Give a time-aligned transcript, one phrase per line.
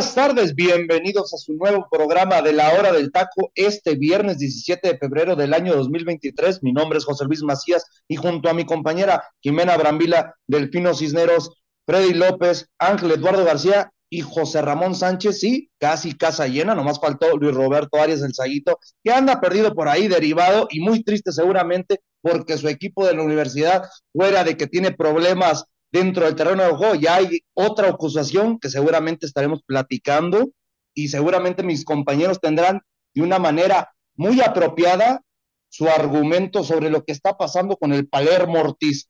[0.00, 4.88] Buenas tardes, bienvenidos a su nuevo programa de la hora del taco este viernes 17
[4.88, 6.62] de febrero del año 2023.
[6.62, 11.52] Mi nombre es José Luis Macías y junto a mi compañera Jimena Brambila, Delfino Cisneros,
[11.84, 17.36] Freddy López, Ángel Eduardo García y José Ramón Sánchez, sí, casi casa llena, nomás faltó
[17.36, 22.00] Luis Roberto Arias el Saguito, que anda perdido por ahí, derivado y muy triste seguramente
[22.22, 23.82] porque su equipo de la universidad,
[24.14, 26.94] fuera de que tiene problemas dentro del terreno de juego.
[26.94, 30.50] Ya hay otra acusación que seguramente estaremos platicando
[30.94, 32.80] y seguramente mis compañeros tendrán
[33.14, 35.22] de una manera muy apropiada
[35.68, 39.08] su argumento sobre lo que está pasando con el Palermo Ortiz.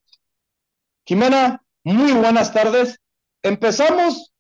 [1.07, 2.99] Jimena, muy buenas tardes.
[3.43, 4.33] Empezamos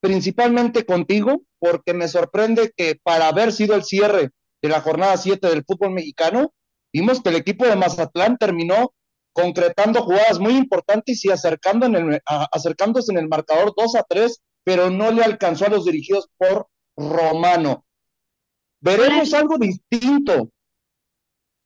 [0.00, 5.48] principalmente contigo porque me sorprende que para haber sido el cierre de la jornada 7
[5.48, 6.52] del fútbol mexicano,
[6.92, 8.92] vimos que el equipo de Mazatlán terminó
[9.34, 14.40] concretando jugadas muy importantes y acercando en el, acercándose en el marcador 2 a 3,
[14.62, 17.84] pero no le alcanzó a los dirigidos por Romano.
[18.80, 20.50] Veremos algo distinto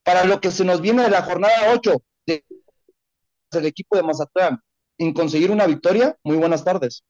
[0.03, 4.61] para lo que se nos viene de la jornada 8 del equipo de Mazatlán
[4.97, 6.17] en conseguir una victoria.
[6.25, 7.05] Muy buenas tardes.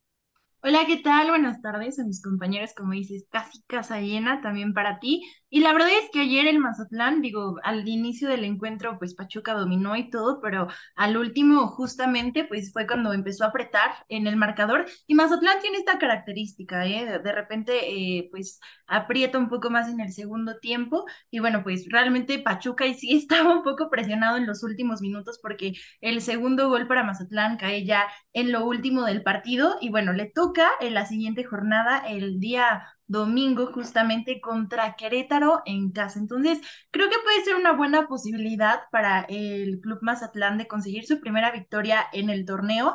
[0.60, 1.28] Hola, ¿qué tal?
[1.28, 5.22] Buenas tardes a mis compañeros, como dices, casi casa llena también para ti.
[5.50, 9.54] Y la verdad es que ayer el Mazatlán, digo, al inicio del encuentro, pues Pachuca
[9.54, 14.36] dominó y todo, pero al último, justamente, pues fue cuando empezó a apretar en el
[14.36, 14.84] marcador.
[15.06, 17.18] Y Mazatlán tiene esta característica, ¿eh?
[17.22, 21.06] De repente, eh, pues aprieta un poco más en el segundo tiempo.
[21.30, 25.38] Y bueno, pues realmente Pachuca y sí estaba un poco presionado en los últimos minutos
[25.42, 25.72] porque
[26.02, 28.04] el segundo gol para Mazatlán cae ya
[28.34, 29.78] en lo último del partido.
[29.80, 35.90] Y bueno, le toca en la siguiente jornada, el día domingo justamente contra Querétaro en
[35.90, 36.18] casa.
[36.20, 36.60] Entonces,
[36.90, 41.50] creo que puede ser una buena posibilidad para el Club Mazatlán de conseguir su primera
[41.50, 42.94] victoria en el torneo,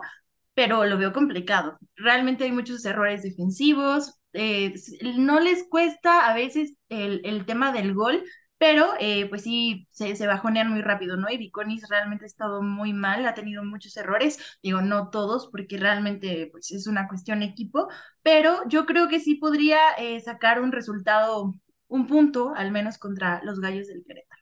[0.53, 1.77] pero lo veo complicado.
[1.95, 4.73] Realmente hay muchos errores defensivos, eh,
[5.17, 8.23] no les cuesta a veces el, el tema del gol,
[8.63, 11.29] pero eh, pues sí, se, se, bajonean muy rápido, ¿no?
[11.29, 15.75] Y Viconis realmente ha estado muy mal, ha tenido muchos errores, digo, no todos, porque
[15.75, 17.89] realmente pues es una cuestión equipo,
[18.21, 21.51] pero yo creo que sí podría eh, sacar un resultado,
[21.89, 24.41] un punto, al menos contra los Gallos del Querétaro.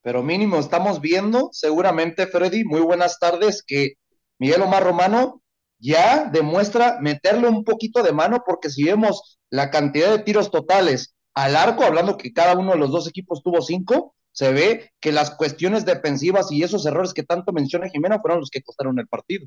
[0.00, 3.96] Pero mínimo, estamos viendo, seguramente, Freddy, muy buenas tardes, que
[4.38, 5.42] Miguel Omar Romano
[5.78, 11.14] ya demuestra meterle un poquito de mano, porque si vemos la cantidad de tiros totales,
[11.34, 15.12] al arco, hablando que cada uno de los dos equipos tuvo cinco, se ve que
[15.12, 19.06] las cuestiones defensivas y esos errores que tanto menciona Jimena fueron los que costaron el
[19.06, 19.46] partido.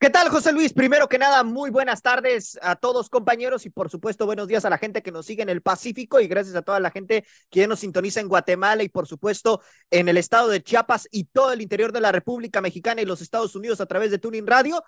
[0.00, 0.74] ¿Qué tal, José Luis?
[0.74, 4.70] Primero que nada, muy buenas tardes a todos compañeros y por supuesto buenos días a
[4.70, 7.66] la gente que nos sigue en el Pacífico y gracias a toda la gente que
[7.66, 11.62] nos sintoniza en Guatemala y por supuesto en el estado de Chiapas y todo el
[11.62, 14.82] interior de la República Mexicana y los Estados Unidos a través de Tuning Radio.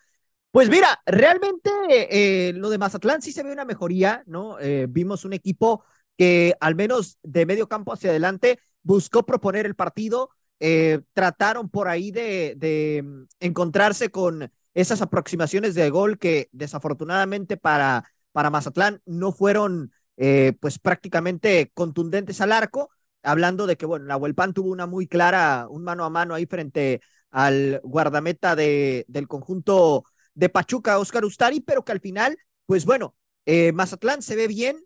[0.51, 4.59] Pues mira, realmente eh, lo de Mazatlán sí se ve una mejoría, ¿no?
[4.59, 5.85] Eh, vimos un equipo
[6.17, 11.89] que al menos de medio campo hacia adelante buscó proponer el partido, eh, trataron por
[11.89, 19.33] ahí de, mm, encontrarse con esas aproximaciones de gol que desafortunadamente para, para Mazatlán no
[19.33, 22.91] fueron eh, pues prácticamente contundentes al arco,
[23.23, 26.47] hablando de que, bueno, la Huelpan tuvo una muy clara, un mano a mano ahí
[26.47, 27.01] frente
[27.31, 30.05] al guardameta de, del conjunto
[30.35, 33.17] de Pachuca, Oscar Ustari, pero que al final, pues bueno,
[33.47, 34.79] eh, Mazatlán se ve bien,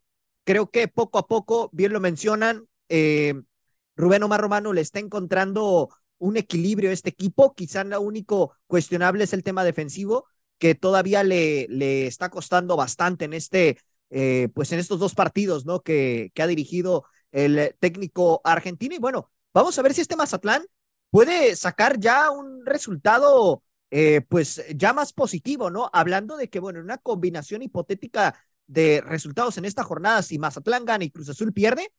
[0.45, 3.35] creo que poco a poco, bien lo mencionan, eh,
[3.97, 7.55] Rubén Omar Romano le está encontrando un equilibrio a este equipo.
[7.55, 10.27] Quizá lo único cuestionable es el tema defensivo,
[10.59, 13.79] que todavía le, le está costando bastante en este,
[14.11, 15.83] eh, pues en estos dos partidos, ¿no?
[15.83, 18.95] Que, que ha dirigido el técnico argentino.
[18.95, 20.65] Y bueno, vamos a ver si este Mazatlán
[21.11, 25.91] puede sacar ya un resultado, eh, pues ya más positivo, ¿no?
[25.93, 28.35] Hablando de que, bueno, en una combinación hipotética
[28.71, 31.93] de resultados en esta jornada, si Mazatlán gana y Cruz Azul pierde,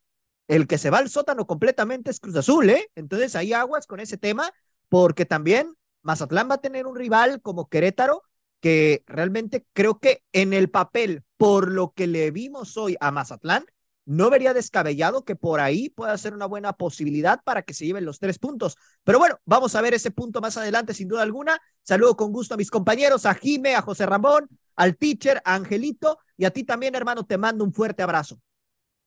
[0.47, 2.89] el que se va al sótano completamente es Cruz Azul, ¿eh?
[2.95, 4.51] Entonces hay aguas con ese tema,
[4.87, 8.23] porque también Mazatlán va a tener un rival como Querétaro,
[8.61, 13.65] que realmente creo que en el papel, por lo que le vimos hoy a Mazatlán,
[14.11, 18.03] no vería descabellado que por ahí pueda ser una buena posibilidad para que se lleven
[18.03, 18.75] los tres puntos.
[19.05, 21.57] Pero bueno, vamos a ver ese punto más adelante, sin duda alguna.
[21.81, 26.19] Saludo con gusto a mis compañeros, a Jime, a José Ramón, al teacher, a Angelito
[26.35, 28.41] y a ti también, hermano, te mando un fuerte abrazo.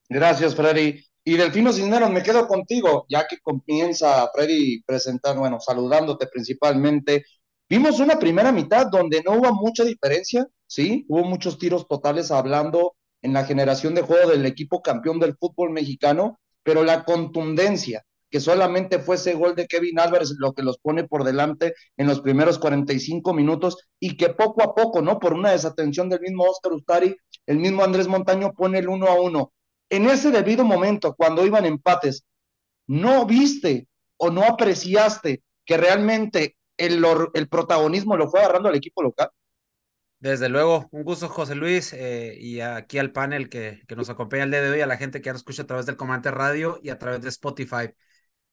[0.08, 1.04] Gracias, Freddy.
[1.22, 7.26] Y Delfino Cisneros, me quedo contigo, ya que comienza Freddy presentar, bueno, saludándote principalmente.
[7.68, 11.04] Vimos una primera mitad donde no hubo mucha diferencia, ¿sí?
[11.08, 15.70] Hubo muchos tiros totales hablando en la generación de juego del equipo campeón del fútbol
[15.70, 20.76] mexicano, pero la contundencia, que solamente fue ese gol de Kevin Álvarez lo que los
[20.78, 25.18] pone por delante en los primeros 45 minutos y que poco a poco, ¿no?
[25.18, 27.16] Por una desatención del mismo Oscar Ustari,
[27.46, 29.52] el mismo Andrés Montaño pone el uno a uno.
[29.88, 32.24] En ese debido momento, cuando iban empates,
[32.86, 33.88] ¿no viste
[34.18, 39.30] o no apreciaste que realmente el, el protagonismo lo fue agarrando al equipo local?
[40.18, 44.44] Desde luego, un gusto José Luis eh, y aquí al panel que, que, nos acompaña
[44.44, 46.80] el día de hoy, a la gente que nos escucha a través del Comandante Radio
[46.82, 47.90] y a través de Spotify.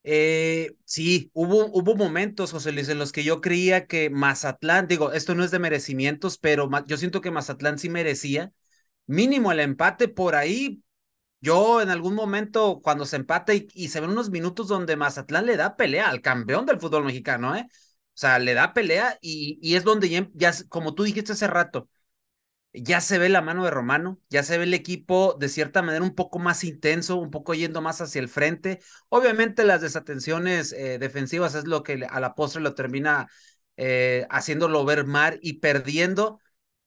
[0.04, 5.14] Eh, sí, hubo, hubo momentos, José Luis, en los que yo creía que Mazatlán, digo,
[5.14, 8.52] esto no es de merecimientos, pero yo siento que Mazatlán sí merecía
[9.06, 10.84] mínimo el empate por ahí.
[11.42, 15.46] Yo en algún momento, cuando se empata y, y se ven unos minutos donde Mazatlán
[15.46, 17.68] le da pelea al campeón del fútbol mexicano, ¿eh?
[18.16, 21.90] O sea, le da pelea y, es donde ya, ya, como tú dijiste hace rato,
[22.74, 26.04] ya se ve la mano de Romano, ya se ve el equipo de cierta manera
[26.04, 28.80] un poco más intenso, un poco yendo más hacia el frente.
[29.10, 33.28] Obviamente las desatenciones eh, defensivas es lo que a la postre lo termina
[33.78, 36.40] eh, haciéndolo ver mal y perdiendo.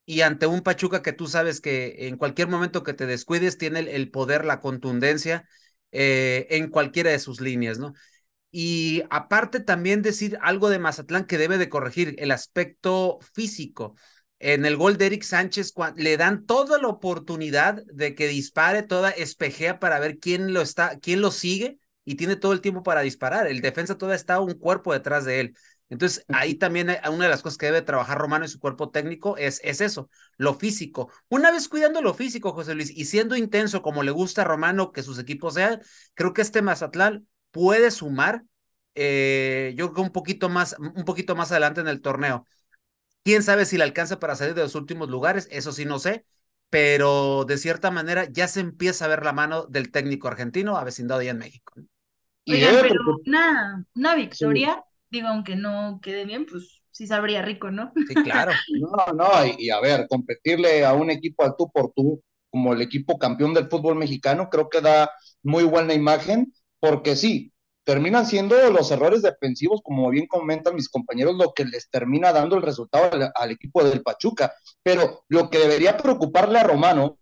[0.06, 3.80] Y ante un Pachuca que tú sabes que en cualquier momento que te descuides tiene
[3.80, 5.48] el, poder, la contundencia
[5.92, 7.94] eh, en cualquiera de sus líneas, ¿no?
[8.56, 13.96] Y aparte también decir algo de Mazatlán que debe de corregir, el aspecto físico.
[14.38, 19.10] En el gol de Eric Sánchez le dan toda la oportunidad de que dispare, toda
[19.10, 23.00] espejea para ver quién lo está, quién lo sigue y tiene todo el tiempo para
[23.00, 23.48] disparar.
[23.48, 25.56] El defensa todavía está un cuerpo detrás de él.
[25.88, 29.36] Entonces, ahí también una de las cosas que debe trabajar Romano y su cuerpo técnico
[29.36, 31.10] es, es eso, lo físico.
[31.28, 34.92] Una vez cuidando lo físico, José Luis, y siendo intenso como le gusta a Romano
[34.92, 35.80] que sus equipos sean,
[36.14, 38.42] creo que este Mazatlán puede sumar,
[38.96, 42.46] eh, yo creo que un poquito más, un poquito más adelante en el torneo.
[43.22, 46.26] Quién sabe si le alcanza para salir de los últimos lugares, eso sí no sé,
[46.68, 51.22] pero de cierta manera ya se empieza a ver la mano del técnico argentino avecindado
[51.22, 51.74] ya en México.
[52.46, 57.92] Oigan, pero una, una victoria, digo, aunque no quede bien, pues sí sabría rico, ¿no?
[58.08, 58.50] Sí, claro.
[58.80, 62.20] no, no, y, y, a ver, competirle a un equipo al tú por tú,
[62.50, 65.08] como el equipo campeón del fútbol mexicano, creo que da
[65.42, 66.52] muy buena imagen
[66.84, 67.50] porque sí,
[67.82, 72.56] terminan siendo los errores defensivos, como bien comentan mis compañeros, lo que les termina dando
[72.56, 74.52] el resultado al, equipo del Pachuca.
[74.82, 77.18] Pero lo que debería preocuparle a Romano,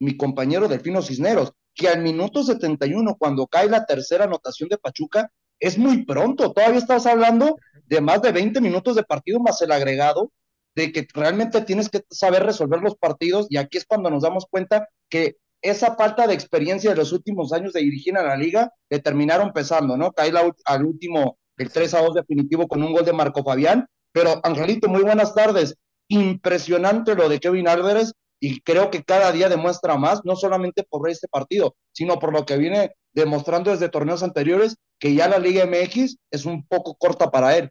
[0.00, 5.30] mi compañero Delfino Cisneros, que al minuto 71, cuando cae la tercera anotación de Pachuca,
[5.60, 6.50] es muy pronto.
[6.50, 10.32] Todavía estás hablando de más de 20 minutos de partido más el agregado,
[10.74, 14.46] de que realmente tienes que saber resolver los partidos y aquí es cuando nos damos
[14.50, 18.70] cuenta que esa falta de experiencia de los últimos años de dirigir a la liga
[18.90, 20.12] le terminaron pesando, ¿no?
[20.12, 20.30] Cae
[20.66, 23.86] al último, el 3 a 2 definitivo con un gol de Marco Fabián.
[24.12, 25.74] Pero, Angelito, muy buenas tardes.
[26.08, 31.08] Impresionante lo de Kevin Álvarez y creo que cada día demuestra más, no solamente por
[31.08, 35.64] este partido, sino por lo que viene demostrando desde torneos anteriores, que ya la Liga
[35.64, 37.70] MX es un poco corta para él.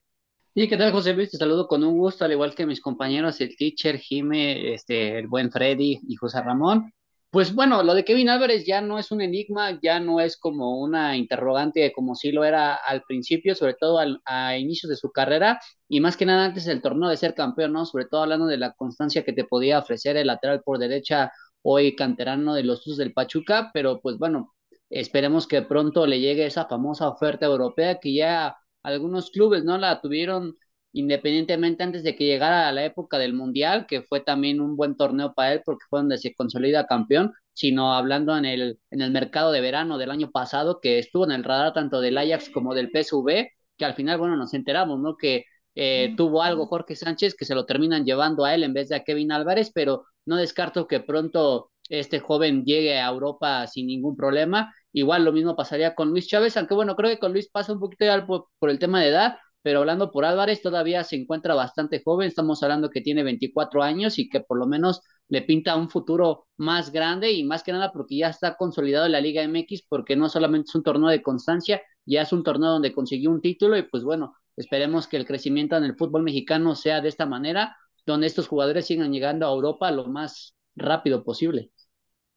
[0.56, 3.40] Y qué tal, José Luis, te saludo con un gusto, al igual que mis compañeros,
[3.40, 6.92] el teacher, Jime, este, el buen Freddy y José Ramón.
[7.34, 10.80] Pues bueno, lo de Kevin Álvarez ya no es un enigma, ya no es como
[10.80, 15.12] una interrogante como sí lo era al principio, sobre todo al, a inicios de su
[15.12, 15.60] carrera
[15.90, 17.88] y más que nada antes del torneo de ser campeón, ¿no?
[17.88, 21.32] Sobre todo hablando de la constancia que te podía ofrecer el lateral por derecha,
[21.64, 24.54] hoy canterano de los Usos del Pachuca, pero pues bueno,
[24.92, 30.02] esperemos que pronto le llegue esa famosa oferta europea que ya algunos clubes no la
[30.02, 30.56] tuvieron
[30.94, 34.96] independientemente antes de que llegara a la época del Mundial, que fue también un buen
[34.96, 39.12] torneo para él porque fue donde se consolida campeón, sino hablando en el, en el
[39.12, 42.74] mercado de verano del año pasado, que estuvo en el radar tanto del Ajax como
[42.76, 45.18] del PSV, que al final, bueno, nos enteramos, ¿no?
[45.18, 45.46] Que
[45.76, 48.96] eh, tuvo algo Jorge Sánchez que se lo terminan llevando a él en vez de
[48.96, 54.16] a Kevin Álvarez, pero no descarto que pronto este joven llegue a Europa sin ningún
[54.16, 54.74] problema.
[54.92, 57.80] Igual lo mismo pasaría con Luis Chávez, aunque bueno, creo que con Luis pasa un
[57.80, 61.56] poquito ya por, por el tema de edad, pero hablando por Álvarez, todavía se encuentra
[61.56, 65.76] bastante joven, estamos hablando que tiene 24 años y que por lo menos le pinta
[65.78, 69.42] un futuro más grande y más que nada porque ya está consolidado en la Liga
[69.44, 73.32] MX, porque no solamente es un torneo de constancia, ya es un torneo donde consiguió
[73.32, 77.10] un título y pues bueno, esperemos que el crecimiento en el fútbol mexicano sea de
[77.10, 81.72] esta manera, donde estos jugadores sigan llegando a Europa lo más rápido posible.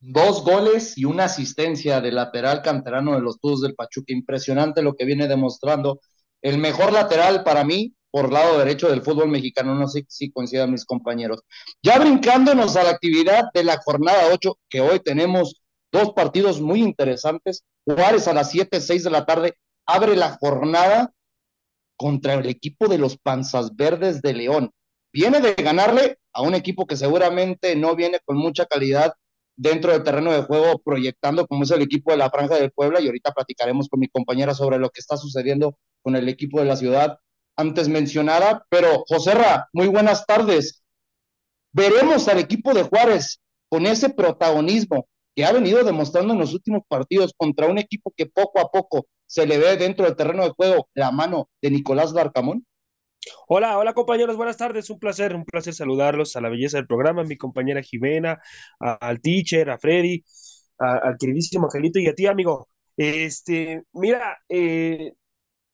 [0.00, 4.12] dos goles y una asistencia de lateral canterano de los Tuzos del Pachuca.
[4.12, 6.00] Impresionante lo que viene demostrando.
[6.47, 9.75] El mejor lateral para mí por lado derecho del fútbol mexicano.
[9.75, 11.41] No sé si coincidan mis compañeros.
[11.83, 15.61] Ya brincándonos a la actividad de la jornada 8, que hoy tenemos
[15.91, 17.65] dos partidos muy interesantes.
[17.85, 19.55] Juárez a las 7, 6 de la tarde
[19.87, 21.12] abre la jornada
[21.97, 24.71] contra el equipo de los Panzas Verdes de León.
[25.12, 29.15] Viene de ganarle a un equipo que seguramente no viene con mucha calidad
[29.57, 33.01] dentro del terreno de juego proyectando como es el equipo de la Franja del Puebla
[33.01, 36.67] y ahorita platicaremos con mi compañera sobre lo que está sucediendo con el equipo de
[36.67, 37.19] la ciudad
[37.57, 40.83] antes mencionada, pero José Ra, muy buenas tardes.
[41.73, 46.83] Veremos al equipo de Juárez con ese protagonismo que ha venido demostrando en los últimos
[46.89, 50.51] partidos contra un equipo que poco a poco se le ve dentro del terreno de
[50.51, 52.67] juego la mano de Nicolás Darcamón.
[53.49, 57.23] Hola, hola compañeros, buenas tardes, un placer, un placer saludarlos a la belleza del programa,
[57.23, 58.40] a mi compañera Jimena,
[58.78, 60.25] al teacher, a Freddy,
[60.78, 62.68] al queridísimo Angelito y a ti, amigo.
[62.97, 65.12] Este, mira, eh,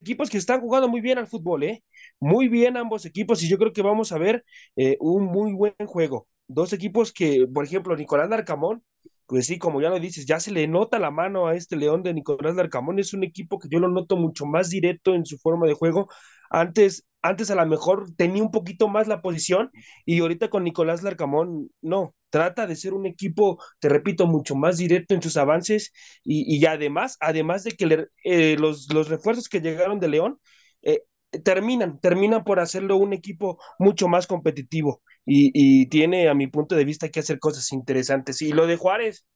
[0.03, 1.85] equipos que están jugando muy bien al fútbol, ¿eh?
[2.21, 4.45] Muy bien ambos equipos y yo creo que vamos a ver
[4.77, 6.29] eh, un muy buen juego.
[6.49, 8.85] Dos equipos que, por ejemplo, Nicolás Larcamón,
[9.33, 12.03] pues sí, como ya lo dices, ya se le nota la mano a este León
[12.03, 15.39] de Nicolás Larcamón, es un equipo que yo lo noto mucho más directo en su
[15.39, 16.11] forma de juego.
[16.51, 19.71] Antes, antes a lo mejor tenía un poquito más la posición
[20.05, 24.77] y ahorita con Nicolás Larcamón, no, trata de ser un equipo, te repito, mucho más
[24.77, 29.99] directo en sus avances y, además, además de que eh, los, los, refuerzos que llegaron
[29.99, 30.41] de León
[30.83, 31.05] eh,
[31.43, 36.85] terminan, terminan por hacerlo un equipo mucho más competitivo y, tiene, a mi punto de
[36.85, 38.43] vista, que hacer cosas interesantes.
[38.43, 39.27] Y lo de Juárez,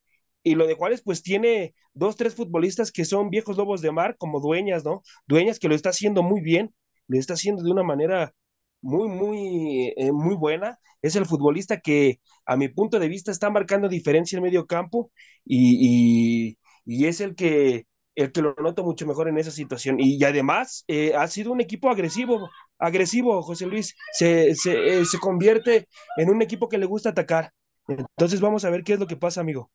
[0.43, 4.15] y lo de Juárez, pues tiene dos, tres futbolistas que son viejos lobos de mar,
[4.17, 5.01] como Dueñas, ¿no?
[5.27, 6.73] Dueñas que lo está haciendo muy bien,
[7.07, 8.33] lo está haciendo de una manera
[8.81, 10.79] muy, muy, eh, muy buena.
[11.01, 15.11] Es el futbolista que, a mi punto de vista, está marcando diferencia en medio campo
[15.45, 19.97] y, y, es el que, el que lo noto mucho mejor en esa situación.
[19.99, 23.95] Y, además, eh, ha sido un equipo agresivo, agresivo, José Luis.
[24.13, 27.51] Se, se, eh, se convierte en un equipo que le gusta atacar.
[27.87, 29.71] Entonces, vamos a ver qué es lo que pasa, amigo.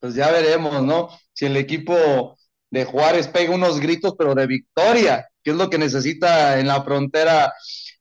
[0.00, 1.08] Pues ya veremos, ¿no?
[1.32, 2.36] Si el equipo
[2.70, 6.82] de Juárez pega unos gritos, pero de victoria, que es lo que necesita en la
[6.82, 7.52] frontera,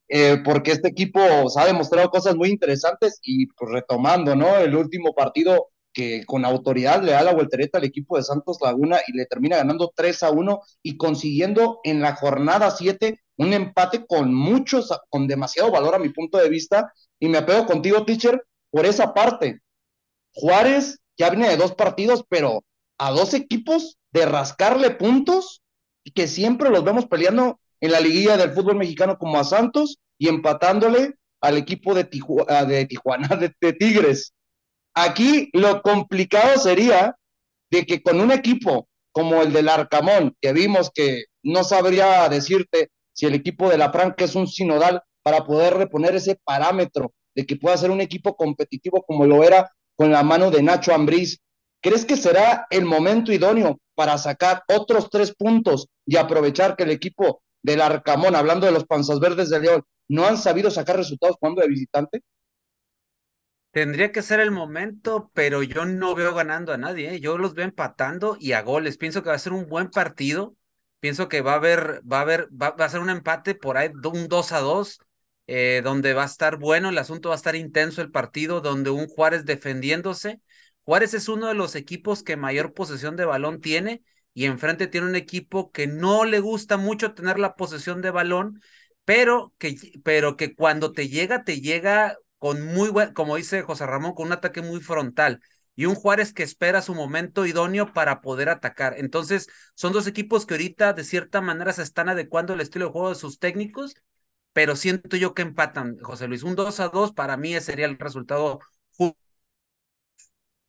[0.08, 4.58] eh, porque este equipo ha demostrado cosas muy interesantes y pues retomando, ¿no?
[4.58, 9.00] El último partido que con autoridad le da la voltereta al equipo de Santos Laguna
[9.08, 14.06] y le termina ganando 3 a 1 y consiguiendo en la jornada 7 un empate
[14.06, 16.94] con muchos, con demasiado valor a mi punto de vista.
[17.20, 19.62] Y me apego contigo, teacher, por esa parte.
[20.34, 22.64] Juárez ya viene de dos partidos, pero
[22.98, 25.62] a dos equipos de rascarle puntos
[26.04, 29.98] y que siempre los vemos peleando en la liguilla del fútbol mexicano como a Santos
[30.18, 32.10] y empatándole al equipo de,
[32.48, 33.28] ah, de Tijuana,
[33.62, 34.34] de, Tigres.
[34.94, 37.16] Aquí lo complicado sería
[37.70, 42.90] de que con un equipo como el del Arcamón, que vimos que no sabría decirte
[43.18, 47.46] si el equipo de la Franca es un sinodal para poder reponer ese parámetro de
[47.46, 51.40] que pueda ser un equipo competitivo como lo era con la mano de Nacho Ambriz
[51.82, 56.92] ¿Crees que será el momento idóneo para sacar otros tres puntos y aprovechar que el
[56.92, 61.38] equipo del Arcamón, hablando de los Panzas Verdes de León, no han sabido sacar resultados
[61.40, 62.24] cuando de visitante?
[63.72, 67.14] Tendría que ser el momento, pero yo no veo ganando a nadie.
[67.14, 67.20] ¿eh?
[67.22, 68.98] Yo los veo empatando y a goles.
[68.98, 70.57] Pienso que va a ser un buen partido.
[71.00, 73.90] Pienso que va a haber, va a haber, va, a ser un empate por ahí,
[74.04, 75.00] un 2 a 2,
[75.46, 78.90] eh, donde va a estar bueno, el asunto va a estar intenso el partido, donde
[78.90, 80.42] un Juárez defendiéndose.
[80.84, 84.02] Juárez es uno de los equipos que mayor posesión de balón tiene
[84.34, 88.62] y enfrente tiene un equipo que no le gusta mucho tener la posesión de balón,
[89.06, 93.86] pero que, pero que cuando te llega, te llega con muy buen, como dice José
[93.86, 95.42] Ramón, con un ataque muy frontal
[95.78, 98.96] y un Juárez que espera su momento idóneo para poder atacar.
[98.98, 102.92] Entonces, son dos equipos que ahorita de cierta manera se están adecuando al estilo de
[102.92, 103.96] juego de sus técnicos,
[104.54, 106.44] pero siento yo que empatan, José Luis.
[106.44, 108.60] Un 2 a 2 para mí sería el resultado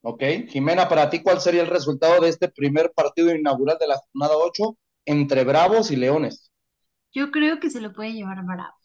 [0.00, 3.96] Ok, Jimena, para ti, ¿cuál sería el resultado de este primer partido inaugural de la
[3.98, 6.50] jornada 8 entre Bravos y Leones?
[7.12, 8.77] Yo creo que se lo puede llevar Bravos,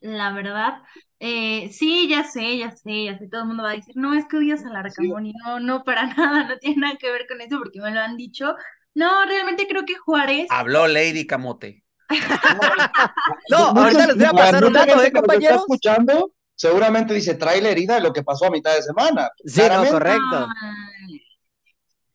[0.00, 0.82] la verdad.
[1.20, 4.14] Eh, sí, ya sé, ya sé, ya sé, todo el mundo va a decir, no,
[4.14, 7.26] es que odias al Arcamón y no, no, para nada, no tiene nada que ver
[7.26, 8.54] con eso porque me lo han dicho.
[8.94, 10.46] No, realmente creo que Juárez.
[10.50, 11.84] Habló Lady Camote.
[13.50, 15.56] no, ahorita les voy a pasar un dato, ¿eh, compañeros?
[15.56, 16.32] Está escuchando?
[16.58, 19.30] seguramente dice, trae la herida de lo que pasó a mitad de semana.
[19.44, 20.48] Sí, no, correcto.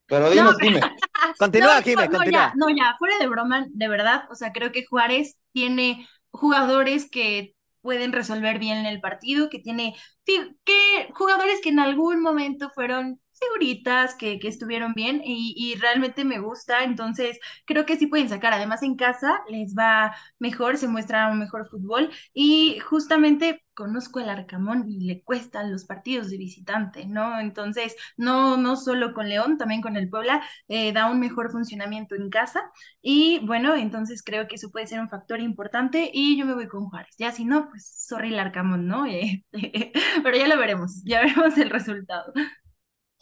[0.06, 0.80] Pero dinos, dime.
[1.38, 4.84] Continúa, no, no, Ya, no, ya, fuera de broma, de verdad, o sea, creo que
[4.84, 7.53] Juárez tiene jugadores que
[7.84, 14.14] pueden resolver bien el partido, que tiene que jugadores que en algún momento fueron seguritas,
[14.14, 18.52] que, que estuvieron bien y, y, realmente me gusta, entonces creo que sí pueden sacar,
[18.52, 24.28] además en casa les va mejor, se muestra un mejor fútbol y justamente conozco el
[24.28, 27.40] Arcamón y le cuestan los partidos de visitante, ¿no?
[27.40, 32.14] Entonces, no, no solo con León, también con el Puebla, eh, da un mejor funcionamiento
[32.14, 32.62] en casa
[33.02, 36.68] y bueno, entonces creo que eso puede ser un factor importante y yo me voy
[36.68, 39.04] con Juárez, ya si no, pues sorry el Arcamón, ¿no?
[39.54, 42.32] Este, pero ya lo veremos, ya veremos el resultado.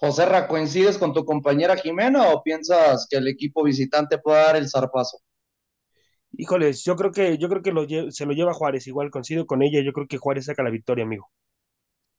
[0.03, 4.57] José Ra, ¿coincides con tu compañera Jimena o piensas que el equipo visitante puede dar
[4.57, 5.21] el zarpazo?
[6.33, 9.63] Híjoles, yo creo que, yo creo que lo se lo lleva Juárez, igual coincido con
[9.63, 11.31] ella, yo creo que Juárez saca la victoria, amigo.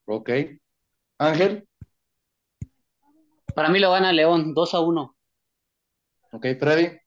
[0.05, 0.29] Ok.
[1.17, 1.67] Ángel.
[3.53, 5.15] Para mí lo gana León, 2 a 1.
[6.31, 6.97] Ok, Freddy.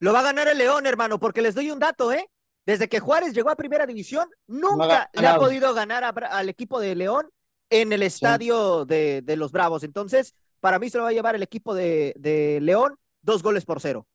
[0.00, 2.28] Lo va a ganar el León, hermano, porque les doy un dato, ¿eh?
[2.66, 6.96] Desde que Juárez llegó a primera división, nunca le ha podido ganar al equipo de
[6.96, 7.30] León
[7.70, 9.82] en el estadio de, de, los Bravos.
[9.82, 13.64] Entonces, para mí se lo va a llevar el equipo de, de León, dos goles
[13.64, 14.06] por cero.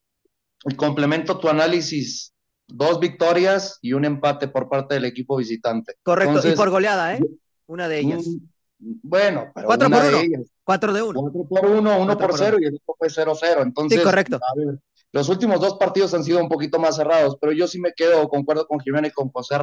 [0.66, 2.34] Y complemento tu análisis,
[2.68, 5.96] dos victorias y un empate por parte del equipo visitante.
[6.04, 7.22] Correcto, y por goleada, ¿eh?
[7.68, 8.26] Una de ellas.
[8.80, 10.18] Bueno, pero cuatro una por uno.
[10.18, 10.42] de ellas.
[10.64, 11.22] Cuatro de uno.
[11.22, 13.62] Cuatro por uno, uno por, por cero y el otro fue cero cero.
[13.62, 14.40] Entonces, sí, correcto.
[14.56, 14.80] Ver,
[15.14, 18.28] los últimos dos partidos han sido un poquito más cerrados, pero yo sí me quedo,
[18.28, 19.58] concuerdo con Jiménez y con José,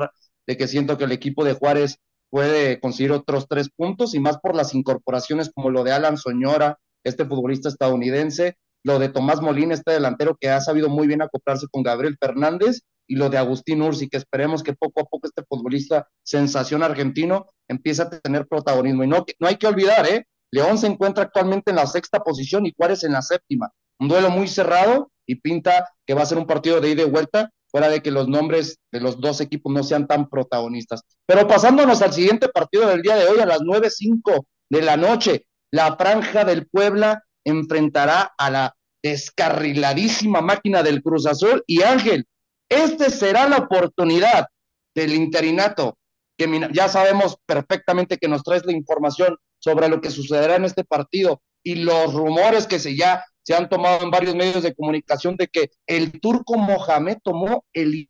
[0.46, 1.98] de que siento que el equipo de Juárez
[2.30, 6.78] puede conseguir otros tres puntos y más por las incorporaciones como lo de Alan Soñora,
[7.04, 11.66] este futbolista estadounidense, lo de Tomás Molina, este delantero que ha sabido muy bien acoplarse
[11.70, 15.42] con Gabriel Fernández, y lo de Agustín Ursi, que esperemos que poco a poco este
[15.42, 19.02] futbolista sensación argentino empiece a tener protagonismo.
[19.02, 20.28] Y no, no hay que olvidar, ¿eh?
[20.52, 23.72] León se encuentra actualmente en la sexta posición y Juárez en la séptima.
[23.98, 27.10] Un duelo muy cerrado y pinta que va a ser un partido de ida y
[27.10, 31.02] vuelta, fuera de que los nombres de los dos equipos no sean tan protagonistas.
[31.26, 35.46] Pero pasándonos al siguiente partido del día de hoy, a las 9.05 de la noche,
[35.70, 42.26] la franja del Puebla enfrentará a la descarriladísima máquina del Cruz Azul y Ángel,
[42.68, 44.46] esta será la oportunidad
[44.94, 45.96] del interinato,
[46.36, 50.84] que ya sabemos perfectamente que nos traes la información sobre lo que sucederá en este
[50.84, 55.36] partido y los rumores que se ya se han tomado en varios medios de comunicación
[55.36, 58.08] de que el turco Mohamed tomó el,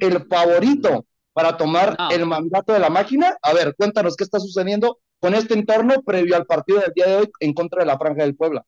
[0.00, 3.36] el favorito para tomar el mandato de la máquina.
[3.42, 7.16] A ver, cuéntanos qué está sucediendo con este entorno previo al partido del día de
[7.16, 8.64] hoy en contra de la Franja del Puebla.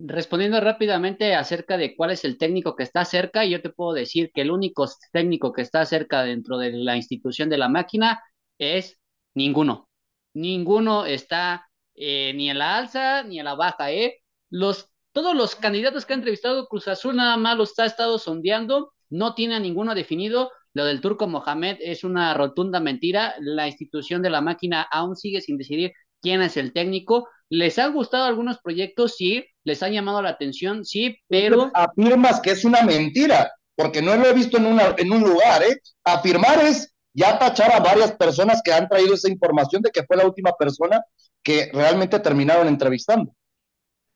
[0.00, 4.30] Respondiendo rápidamente acerca de cuál es el técnico que está cerca, yo te puedo decir
[4.32, 8.22] que el único técnico que está cerca dentro de la institución de la máquina
[8.58, 9.00] es
[9.34, 9.88] ninguno.
[10.34, 11.67] Ninguno está
[11.98, 14.20] eh, ni en la alza ni en la baja, ¿eh?
[14.50, 18.92] Los, todos los candidatos que ha entrevistado Cruz Azul nada más los ha estado sondeando,
[19.10, 20.50] no tiene a ninguno definido.
[20.74, 23.34] Lo del turco Mohamed es una rotunda mentira.
[23.40, 27.28] La institución de la máquina aún sigue sin decidir quién es el técnico.
[27.48, 29.16] ¿Les han gustado algunos proyectos?
[29.16, 29.44] Sí.
[29.64, 30.84] ¿Les ha llamado la atención?
[30.84, 31.70] Sí, pero...
[31.74, 35.62] Afirmas que es una mentira, porque no lo he visto en, una, en un lugar,
[35.62, 35.80] ¿eh?
[36.04, 40.16] Afirmar es ya tachar a varias personas que han traído esa información de que fue
[40.16, 41.02] la última persona
[41.42, 43.32] que realmente terminaron entrevistando.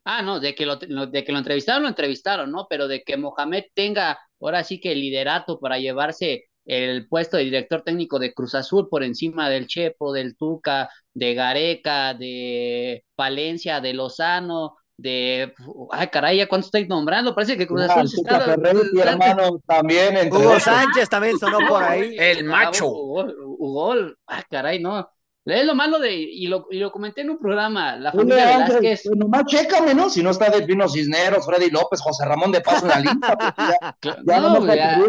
[0.05, 2.67] Ah, no, de que lo, de que lo entrevistaron, lo entrevistaron, ¿no?
[2.69, 7.45] Pero de que Mohamed tenga ahora sí que el liderato para llevarse el puesto de
[7.45, 13.81] director técnico de Cruz Azul por encima del Chepo, del Tuca, de Gareca, de Palencia,
[13.81, 15.53] de Lozano, de
[15.91, 17.35] ay caray, ¿ya cuánto estoy nombrando?
[17.35, 22.15] Parece que Cruz Azul está hermano también Hugo Sánchez también sonó por ahí.
[22.19, 22.87] El macho.
[22.89, 23.27] Hugo,
[23.59, 23.95] Hugo,
[24.27, 25.09] ay caray, no.
[25.45, 28.65] Es lo malo de, y lo, y lo comenté en un programa, la familia Oye,
[28.65, 29.03] Velázquez.
[29.05, 30.09] Pues nomás chécame, ¿no?
[30.09, 33.37] Si no está Delfino Cisneros, Freddy López, José Ramón de Paso en la lista.
[33.37, 35.01] Pues ya, ya, no, no ya,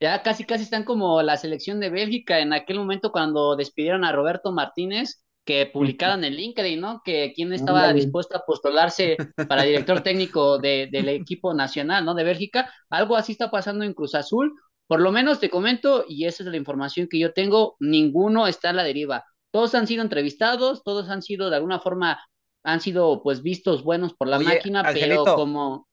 [0.00, 4.12] ya casi casi están como la selección de Bélgica en aquel momento cuando despidieron a
[4.12, 7.00] Roberto Martínez, que publicaron en LinkedIn, ¿no?
[7.04, 9.16] Que quién estaba dispuesto a postularse
[9.48, 12.14] para director técnico de, del equipo nacional, ¿no?
[12.14, 12.70] De Bélgica.
[12.90, 14.52] Algo así está pasando en Cruz Azul.
[14.88, 18.70] Por lo menos te comento, y esa es la información que yo tengo, ninguno está
[18.70, 19.24] a la deriva.
[19.52, 22.20] Todos han sido entrevistados, todos han sido de alguna forma,
[22.64, 25.88] han sido pues vistos buenos por la Oye, máquina, Angelito, pero como...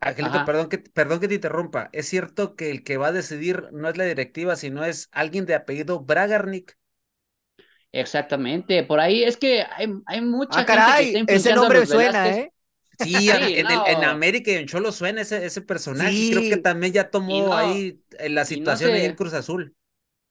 [0.00, 0.44] Angelito, Ajá.
[0.44, 1.88] perdón que, perdón que te interrumpa.
[1.92, 5.46] Es cierto que el que va a decidir no es la directiva, sino es alguien
[5.46, 6.76] de apellido Bragarnik.
[7.92, 11.80] Exactamente, por ahí es que hay, hay mucha Ah, gente que caray, está ese nombre
[11.80, 12.36] los suena, Velázquez.
[12.36, 12.52] ¿eh?
[13.00, 14.04] Sí, Sí, en, el-.
[14.04, 16.10] América y en Cholo suena ese, ese personaje.
[16.12, 16.30] Sí.
[16.32, 19.14] Creo que también ya tomó no- ahí eh, la y no situación ahí se- en
[19.14, 19.74] Cruz Azul.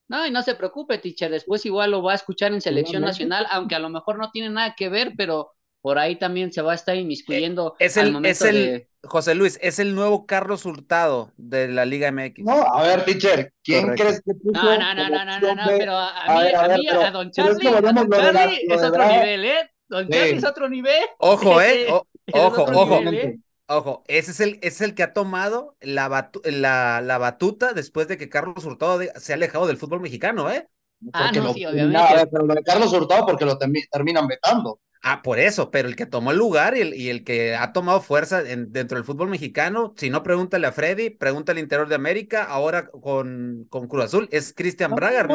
[0.09, 3.45] No, y no se preocupe, teacher, después igual lo va a escuchar en selección nacional,
[3.49, 5.51] aunque a lo mejor no tiene nada que ver, pero
[5.81, 8.89] por ahí también se va a estar inmiscuyendo Es al el, momento es el, de...
[9.03, 12.39] José Luis, es el nuevo Carlos Hurtado de la Liga MX.
[12.39, 14.03] No, a ver, teacher, ¿quién Correcto.
[14.03, 16.43] crees que puso No, no, no, no, no, no, no, pero a, a A mí,
[16.43, 18.33] ver, a ver, mí, pero- a Don es que Charlie, a volvemos Don lo de
[18.33, 19.71] la- Charlie lo es otro nivel, ¿eh?
[19.89, 21.03] Don Charlie es otro nivel.
[21.19, 21.87] Ojo, eh.
[22.33, 22.99] ojo, ojo.
[23.11, 23.39] ¿eh?
[23.69, 28.17] Ojo, ese es el, es el que ha tomado la, la, la, batuta después de
[28.17, 30.69] que Carlos Hurtado se ha alejado del fútbol mexicano, ¿eh?
[31.11, 32.27] Ah, no, sí, obviamente.
[32.31, 34.79] pero lo de Carlos Hurtado porque lo terminan vetando.
[35.03, 37.71] Ah, por eso, pero el que tomó el lugar y el, y el que ha
[37.71, 41.95] tomado fuerza dentro del fútbol mexicano, si no, pregúntale a Freddy, pregúntale al interior de
[41.95, 45.27] América, ahora con, con Cruz Azul, es Cristian Braga.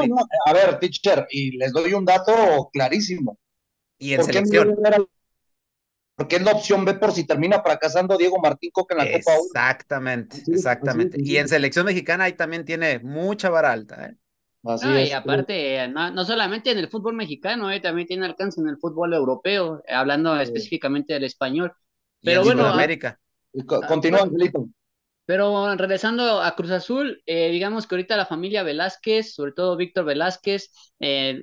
[0.46, 3.38] a ver, teacher, y les doy un dato clarísimo.
[3.98, 4.76] Y en selección.
[6.22, 9.38] Porque es la opción B por si termina fracasando Diego Martín Coca en la Copa
[9.44, 11.18] Exactamente, exactamente.
[11.20, 14.16] y en selección mexicana ahí también tiene mucha vara alta, ¿eh?
[14.62, 18.76] no, y aparte, no, solamente en el fútbol mexicano, eh, también tiene alcance en el
[18.78, 21.72] fútbol europeo, eh, hablando específicamente del español.
[22.22, 23.18] Pero bueno, América.
[23.58, 24.68] Ah, continúa, Angelito.
[25.24, 30.04] Pero regresando a Cruz Azul, eh, digamos que ahorita la familia Velázquez, sobre todo Víctor
[30.04, 30.70] Velázquez,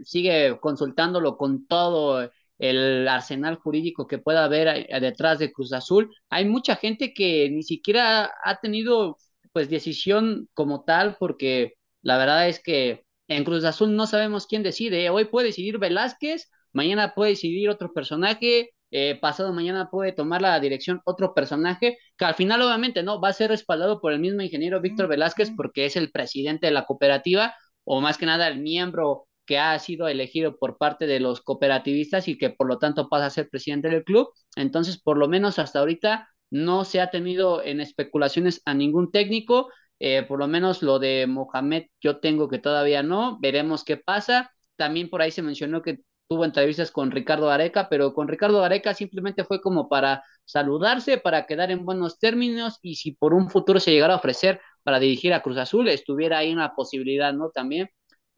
[0.06, 6.14] sigue consultándolo con todo el arsenal jurídico que pueda haber detrás de Cruz Azul.
[6.30, 9.18] Hay mucha gente que ni siquiera ha tenido
[9.54, 14.64] pues decisión como tal, porque la verdad es que en Cruz Azul no sabemos quién
[14.64, 15.10] decide.
[15.10, 20.60] Hoy puede decidir Velázquez, mañana puede decidir otro personaje, eh, pasado mañana puede tomar la
[20.60, 24.42] dirección otro personaje, que al final obviamente no va a ser respaldado por el mismo
[24.42, 28.60] ingeniero Víctor Velázquez porque es el presidente de la cooperativa o más que nada el
[28.60, 33.10] miembro que ha sido elegido por parte de los cooperativistas y que por lo tanto
[33.10, 34.30] pasa a ser presidente del club.
[34.56, 39.70] Entonces, por lo menos hasta ahorita no se ha tenido en especulaciones a ningún técnico
[40.00, 44.52] eh, por lo menos lo de Mohamed yo tengo que todavía no, veremos qué pasa.
[44.78, 48.94] También por ahí se mencionó que tuvo entrevistas con Ricardo Areca, pero con Ricardo Areca
[48.94, 53.80] simplemente fue como para saludarse, para quedar en buenos términos y si por un futuro
[53.80, 57.50] se llegara a ofrecer para dirigir a Cruz Azul, estuviera ahí una posibilidad, ¿no?
[57.50, 57.90] También.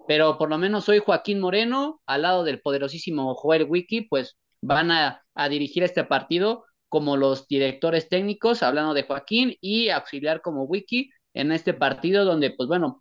[0.07, 4.91] Pero por lo menos soy Joaquín Moreno, al lado del poderosísimo Joel Wiki, pues van
[4.91, 10.63] a, a dirigir este partido como los directores técnicos, hablando de Joaquín, y auxiliar como
[10.63, 12.99] Wiki, en este partido donde, pues bueno,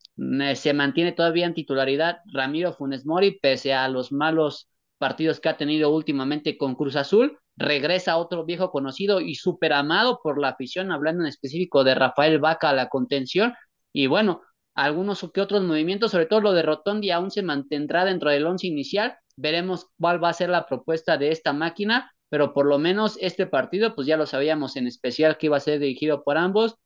[0.54, 5.56] se mantiene todavía en titularidad Ramiro Funes Mori, pese a los malos partidos que ha
[5.56, 10.92] tenido últimamente con Cruz Azul, regresa otro viejo conocido y súper amado por la afición,
[10.92, 13.54] hablando en específico de Rafael Vaca a la contención,
[13.92, 14.42] y bueno,
[14.84, 18.66] algunos que otros movimientos, sobre todo lo de Rotondi aún se mantendrá dentro del once
[18.66, 23.18] inicial, veremos cuál va a ser la propuesta de esta máquina, pero por lo menos
[23.20, 26.76] este partido, pues ya lo sabíamos en especial que iba a ser dirigido por ambos,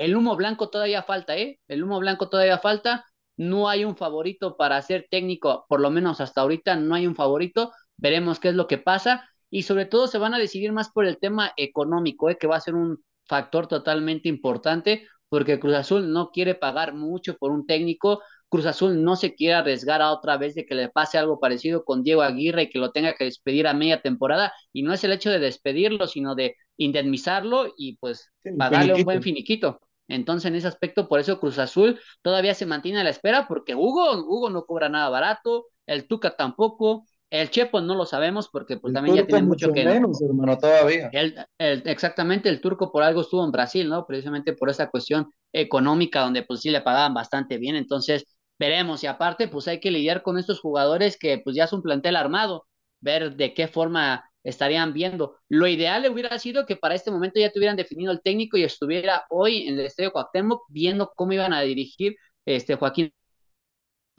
[0.00, 1.60] el humo blanco todavía falta, ¿eh?
[1.68, 3.04] El humo blanco todavía falta.
[3.36, 7.14] No hay un favorito para ser técnico, por lo menos hasta ahorita no hay un
[7.14, 7.70] favorito.
[7.98, 9.28] Veremos qué es lo que pasa.
[9.50, 12.38] Y sobre todo se van a decidir más por el tema económico, ¿eh?
[12.38, 17.38] que va a ser un factor totalmente importante, porque Cruz Azul no quiere pagar mucho
[17.38, 18.20] por un técnico.
[18.50, 21.84] Cruz Azul no se quiere arriesgar a otra vez de que le pase algo parecido
[21.84, 24.52] con Diego Aguirre y que lo tenga que despedir a media temporada.
[24.72, 29.22] Y no es el hecho de despedirlo, sino de indemnizarlo y pues pagarle un buen
[29.22, 29.80] finiquito.
[30.08, 33.76] Entonces, en ese aspecto, por eso Cruz Azul todavía se mantiene a la espera, porque
[33.76, 38.76] Hugo, Hugo no cobra nada barato, el Tuca tampoco, el Chepo no lo sabemos, porque
[38.76, 39.84] pues también ya tiene mucho, que.
[39.84, 41.08] Menos, hermano, todavía.
[41.12, 44.04] El, exactamente, el turco por algo estuvo en Brasil, ¿no?
[44.06, 47.76] Precisamente por esa cuestión económica, donde pues sí le pagaban bastante bien.
[47.76, 48.24] Entonces,
[48.58, 49.04] veremos.
[49.04, 52.16] Y aparte, pues hay que lidiar con estos jugadores que pues ya es un plantel
[52.16, 52.66] armado,
[53.00, 55.36] ver de qué forma estarían viendo.
[55.48, 59.24] Lo ideal hubiera sido que para este momento ya tuvieran definido el técnico y estuviera
[59.30, 63.12] hoy en el Estadio Cuauhtémoc viendo cómo iban a dirigir este Joaquín.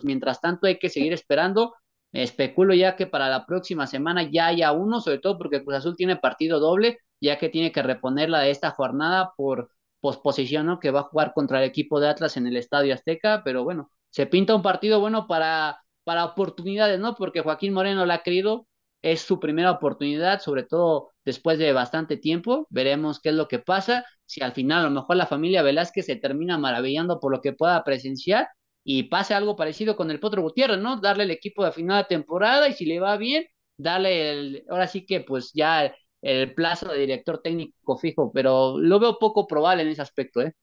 [0.03, 1.73] Mientras tanto hay que seguir esperando.
[2.13, 5.95] Especulo ya que para la próxima semana ya haya uno, sobre todo porque Cruz Azul
[5.95, 9.71] tiene partido doble, ya que tiene que reponerla de esta jornada por
[10.01, 10.79] posposición, ¿no?
[10.79, 13.91] Que va a jugar contra el equipo de Atlas en el Estadio Azteca, pero bueno,
[14.09, 17.15] se pinta un partido bueno para, para oportunidades, ¿no?
[17.15, 18.67] Porque Joaquín Moreno la ha querido,
[19.01, 22.67] es su primera oportunidad, sobre todo después de bastante tiempo.
[22.69, 24.05] Veremos qué es lo que pasa.
[24.25, 27.53] Si al final a lo mejor la familia Velázquez se termina maravillando por lo que
[27.53, 28.47] pueda presenciar
[28.83, 30.99] y pase algo parecido con el Potro Gutiérrez, ¿no?
[30.99, 33.45] Darle el equipo de final de temporada y si le va bien,
[33.77, 38.99] darle el, ahora sí que pues ya el plazo de director técnico fijo, pero lo
[38.99, 40.53] veo poco probable en ese aspecto, ¿eh?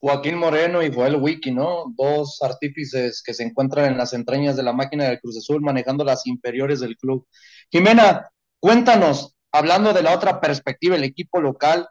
[0.00, 1.86] Joaquín Moreno y Joel Wiki, ¿no?
[1.96, 6.04] Dos artífices que se encuentran en las entrañas de la máquina del Cruz Azul manejando
[6.04, 7.26] las inferiores del club.
[7.70, 8.28] Jimena,
[8.60, 11.88] cuéntanos, hablando de la otra perspectiva, el equipo local,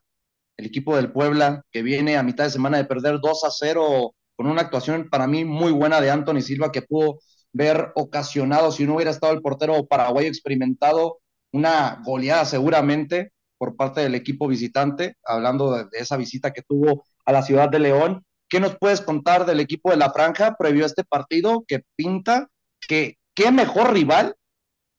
[0.57, 4.13] el equipo del Puebla, que viene a mitad de semana de perder 2 a 0
[4.35, 7.19] con una actuación para mí muy buena de Anthony Silva que pudo
[7.51, 11.19] ver ocasionado, si no hubiera estado el portero paraguayo experimentado,
[11.51, 17.31] una goleada seguramente por parte del equipo visitante, hablando de esa visita que tuvo a
[17.31, 18.25] la ciudad de León.
[18.49, 22.49] ¿Qué nos puedes contar del equipo de la franja previo a este partido que pinta
[22.87, 24.35] que qué mejor rival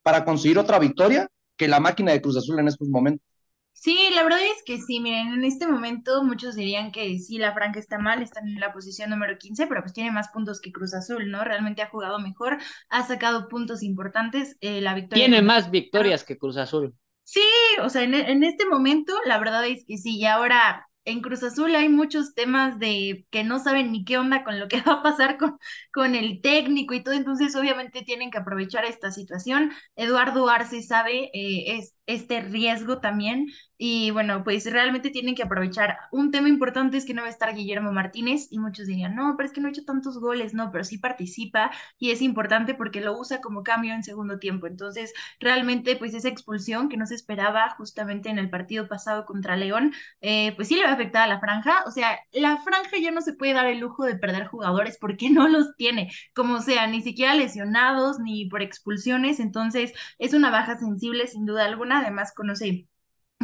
[0.03, 3.27] para conseguir otra victoria que la máquina de Cruz Azul en estos momentos.
[3.77, 7.53] Sí, la verdad es que sí, miren, en este momento muchos dirían que sí, la
[7.53, 10.73] Franja está mal, está en la posición número 15, pero pues tiene más puntos que
[10.73, 11.45] Cruz Azul, ¿no?
[11.45, 12.57] Realmente ha jugado mejor,
[12.89, 15.27] ha sacado puntos importantes, eh, la victoria.
[15.27, 16.95] Tiene más victorias que Cruz Azul.
[17.25, 17.43] Sí,
[17.83, 21.43] o sea, en, en este momento la verdad es que sí, y ahora en Cruz
[21.43, 24.95] Azul hay muchos temas de que no saben ni qué onda con lo que va
[24.95, 25.59] a pasar con,
[25.93, 29.73] con el técnico y todo, entonces obviamente tienen que aprovechar esta situación.
[29.97, 35.99] Eduardo Arce sabe eh, es, este riesgo también y bueno, pues realmente tienen que aprovechar.
[36.13, 39.35] Un tema importante es que no va a estar Guillermo Martínez y muchos dirían, no,
[39.37, 42.75] pero es que no ha hecho tantos goles, no, pero sí participa y es importante
[42.75, 44.67] porque lo usa como cambio en segundo tiempo.
[44.67, 49.57] Entonces, realmente, pues esa expulsión que no se esperaba justamente en el partido pasado contra
[49.57, 51.85] León, eh, pues sí le va a afectar a la franja.
[51.87, 55.31] O sea, la franja ya no se puede dar el lujo de perder jugadores porque
[55.31, 59.41] no los tiene, como sea, ni siquiera lesionados ni por expulsiones.
[59.41, 62.01] Entonces, es una baja sensible sin duda alguna.
[62.01, 62.87] Además, conoce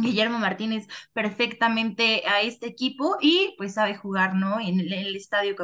[0.01, 4.59] Guillermo Martínez perfectamente a este equipo y pues sabe jugar, ¿no?
[4.59, 5.55] En el, estadio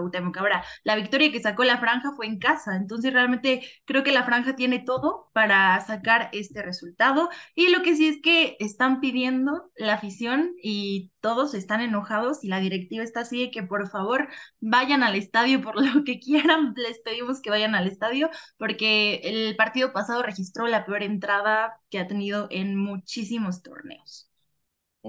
[0.83, 4.55] la victoria que sacó la franja fue en casa, entonces realmente creo que la franja
[4.55, 9.93] tiene todo para sacar este resultado y lo que sí es que están pidiendo la
[9.95, 15.03] afición y todos están enojados y la directiva está así de que por favor vayan
[15.03, 19.93] al estadio por lo que quieran, les pedimos que vayan al estadio porque el partido
[19.93, 24.26] pasado registró la peor entrada que ha tenido en muchísimos torneos.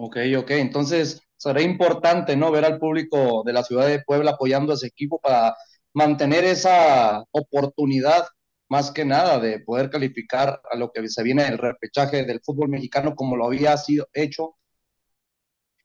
[0.01, 2.53] Ok, ok, entonces será importante, ¿no?
[2.53, 5.57] Ver al público de la ciudad de Puebla apoyando a ese equipo para
[5.93, 8.25] mantener esa oportunidad,
[8.69, 12.69] más que nada, de poder calificar a lo que se viene el repechaje del fútbol
[12.69, 14.57] mexicano como lo había sido hecho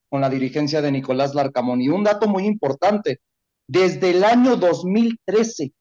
[0.09, 1.81] con la dirigencia de Nicolás Larcamón.
[1.81, 3.19] Y un dato muy importante,
[3.67, 5.73] desde el año 2013,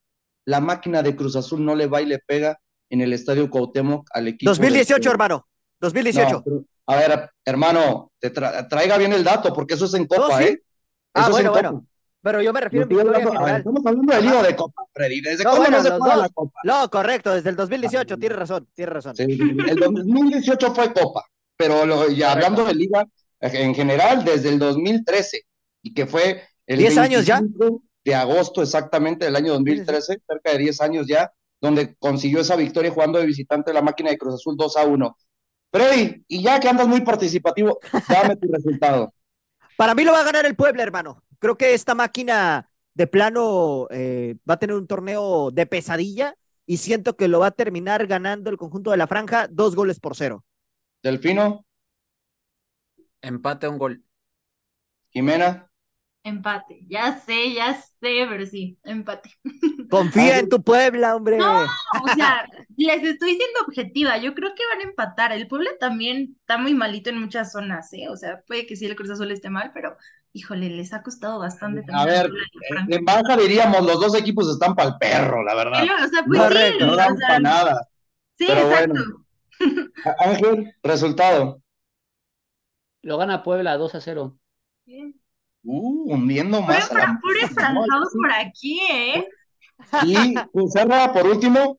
[0.46, 4.08] la máquina de Cruz Azul no le va y le pega en el Estadio Cuauhtémoc
[4.10, 4.50] al equipo.
[4.50, 5.46] 2018, hermano,
[5.80, 6.44] 2018.
[6.86, 10.62] A ver, hermano, te traiga bien el dato, porque eso es en Copa, ¿eh?
[11.14, 11.86] ah, bueno, bueno.
[12.22, 15.20] Pero yo me refiero a Estamos hablando del lío de Copa, Freddy.
[15.20, 16.60] ¿Desde no, cuándo no se la Copa?
[16.62, 19.16] No, correcto, desde el 2018, tienes razón, tienes razón.
[19.16, 21.24] Sí, el 2018 fue Copa,
[21.56, 23.06] pero ya hablando de Liga,
[23.40, 25.42] en general, desde el 2013,
[25.82, 27.42] y que fue el 10 años ya
[28.04, 32.90] de agosto exactamente del año 2013, cerca de 10 años ya, donde consiguió esa victoria
[32.90, 35.16] jugando de visitante la máquina de Cruz Azul 2 a 1.
[35.72, 39.12] Freddy, y ya que andas muy participativo, dame tu resultado.
[39.76, 41.24] Para mí lo va a ganar el Puebla, hermano.
[41.38, 46.76] Creo que esta máquina de plano eh, va a tener un torneo de pesadilla y
[46.76, 50.14] siento que lo va a terminar ganando el conjunto de la franja dos goles por
[50.14, 50.44] cero.
[51.02, 51.64] Delfino.
[53.22, 54.04] Empate un gol.
[55.08, 55.71] Jimena.
[56.24, 59.30] Empate, ya sé, ya sé, pero sí, empate.
[59.90, 61.36] Confía en tu Puebla, hombre.
[61.36, 65.32] No, o sea, les estoy siendo objetiva, yo creo que van a empatar.
[65.32, 68.08] El Puebla también está muy malito en muchas zonas, ¿eh?
[68.08, 69.96] O sea, puede que sí el Cruz Azul esté mal, pero
[70.32, 71.82] híjole, les ha costado bastante.
[71.92, 72.30] A ver,
[72.88, 75.82] en baja diríamos, los dos equipos están para el perro, la verdad.
[75.82, 77.88] o sea, pues sí, no dan para nada.
[78.38, 79.00] Sí, exacto.
[80.18, 81.60] Ángel, resultado.
[83.02, 84.38] Lo gana Puebla 2 a 0.
[84.86, 85.21] Bien.
[85.64, 86.88] Uh, hundiendo más.
[86.88, 87.50] Puros
[88.12, 89.28] por aquí, ¿eh?
[90.04, 90.34] Y
[90.68, 91.78] Cerra, por último.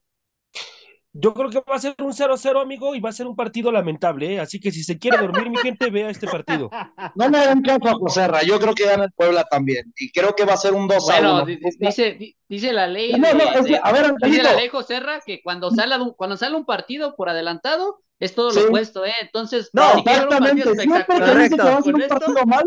[1.15, 3.71] Yo creo que va a ser un 0-0, amigo, y va a ser un partido
[3.71, 4.39] lamentable, ¿eh?
[4.39, 6.71] Así que si se quiere dormir, mi gente, vea este partido.
[7.15, 10.33] No me den caso a José yo creo que gana el Puebla también, y creo
[10.35, 13.43] que va a ser un 2 bueno, dice, dice la ley, no, no,
[13.83, 17.99] a ver, dice la ley, José que cuando sale, cuando sale un partido por adelantado,
[18.19, 19.13] es todo lo opuesto, ¿eh?
[19.21, 21.17] Entonces, no, exactamente, si no que
[21.57, 22.65] va a ser un partido mal,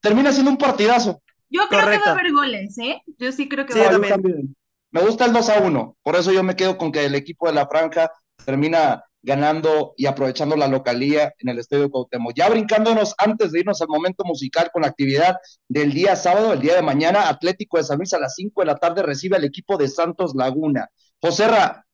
[0.00, 1.22] termina siendo un partidazo.
[1.48, 3.02] Yo creo que va a haber goles, ¿eh?
[3.18, 4.46] Yo sí creo que va a haber goles.
[4.92, 7.46] Me gusta el 2 a 1, por eso yo me quedo con que el equipo
[7.46, 8.10] de la Franja
[8.44, 12.32] termina ganando y aprovechando la localía en el Estadio Cuauhtémoc.
[12.34, 15.36] Ya brincándonos antes de irnos al momento musical con la actividad
[15.68, 18.66] del día sábado, el día de mañana, Atlético de San Luis a las 5 de
[18.66, 20.88] la tarde recibe al equipo de Santos Laguna.
[21.20, 21.86] Joserra,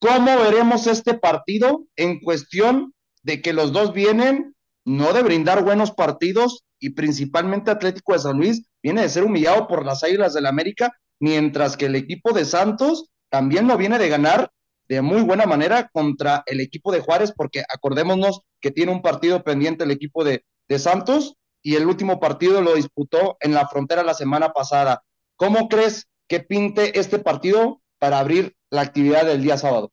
[0.00, 4.51] ¿cómo veremos este partido en cuestión de que los dos vienen
[4.84, 9.68] no de brindar buenos partidos y principalmente Atlético de San Luis viene de ser humillado
[9.68, 13.98] por las Águilas del la América, mientras que el equipo de Santos también lo viene
[13.98, 14.50] de ganar
[14.88, 19.42] de muy buena manera contra el equipo de Juárez, porque acordémonos que tiene un partido
[19.42, 24.02] pendiente el equipo de, de Santos y el último partido lo disputó en la frontera
[24.02, 25.02] la semana pasada.
[25.36, 29.92] ¿Cómo crees que pinte este partido para abrir la actividad del día sábado?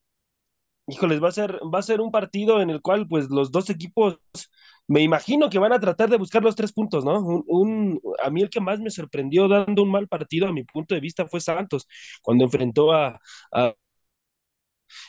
[0.88, 3.70] Híjoles, va a ser, va a ser un partido en el cual pues los dos
[3.70, 4.18] equipos
[4.90, 7.20] me imagino que van a tratar de buscar los tres puntos, ¿no?
[7.48, 10.96] Un, a mí el que más me sorprendió dando un mal partido a mi punto
[10.96, 11.88] de vista fue Santos,
[12.24, 13.20] cuando enfrentó a,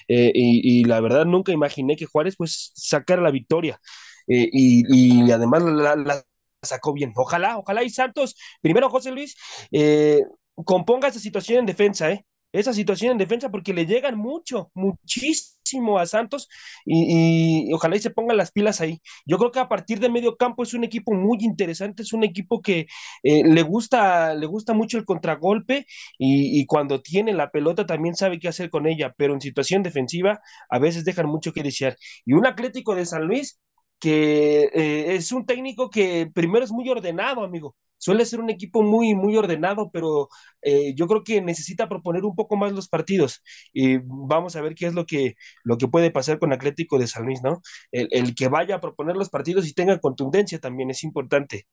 [0.09, 3.81] Eh, y, la verdad nunca imaginé que Juárez pues sacara la victoria.
[4.29, 6.25] Eh, y, además la,
[6.63, 7.13] sacó bien.
[7.17, 9.37] Ojalá, ojalá y Santos, primero José Luis,
[9.73, 10.23] eh,
[10.65, 12.27] componga esa situación en defensa, ¿eh?
[12.53, 16.49] Esa situación en defensa porque le llegan mucho, muchísimo a Santos
[16.85, 19.01] y, ojalá y se pongan las pilas ahí.
[19.27, 22.25] Yo creo que a partir de medio campo es un equipo muy interesante, es un
[22.25, 22.87] equipo que
[23.23, 25.87] eh, le, gusta, le gusta mucho el contragolpe
[26.19, 30.41] y, cuando tiene la pelota también sabe qué hacer con ella, pero en situación defensiva
[30.69, 31.97] a veces dejan mucho que desear.
[32.25, 33.61] Y un Atlético de San Luis
[33.99, 38.83] que eh, es un técnico que primero es muy ordenado, amigo suele ser un equipo
[38.83, 40.29] muy, muy ordenado, pero
[40.63, 43.43] eh, yo creo que necesita proponer un poco más los partidos.
[43.73, 47.07] Y vamos a ver qué es lo que, lo que puede pasar con Atlético de
[47.07, 47.61] San Luis, ¿no?
[47.93, 51.67] El, que vaya a proponer los partidos y tenga contundencia también es importante.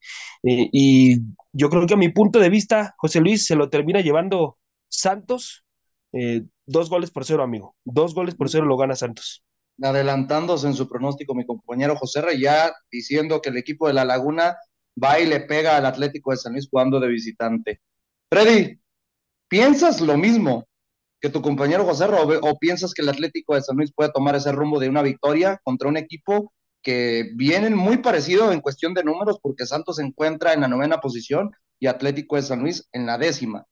[0.44, 1.20] Y
[1.54, 4.58] yo creo que a mi punto de vista, José Luis se lo termina llevando
[4.90, 5.66] Santos.
[6.14, 7.76] Eh, dos goles por cero, amigo.
[7.86, 9.44] Dos goles por cero lo gana Santos
[9.84, 14.06] adelantándose en su pronóstico mi compañero José Rey, ya diciendo que el equipo de La
[14.06, 14.58] Laguna
[15.02, 17.82] va y le pega al Atlético de San Luis jugando de visitante.
[18.30, 18.80] Freddy,
[19.48, 20.68] ¿piensas lo mismo
[21.20, 24.36] que tu compañero José Robe o piensas que el Atlético de San Luis puede tomar
[24.36, 29.04] ese rumbo de una victoria contra un equipo que vienen muy parecido en cuestión de
[29.04, 33.06] números porque Santos se encuentra en la novena posición y Atlético de San Luis en
[33.06, 33.66] la décima?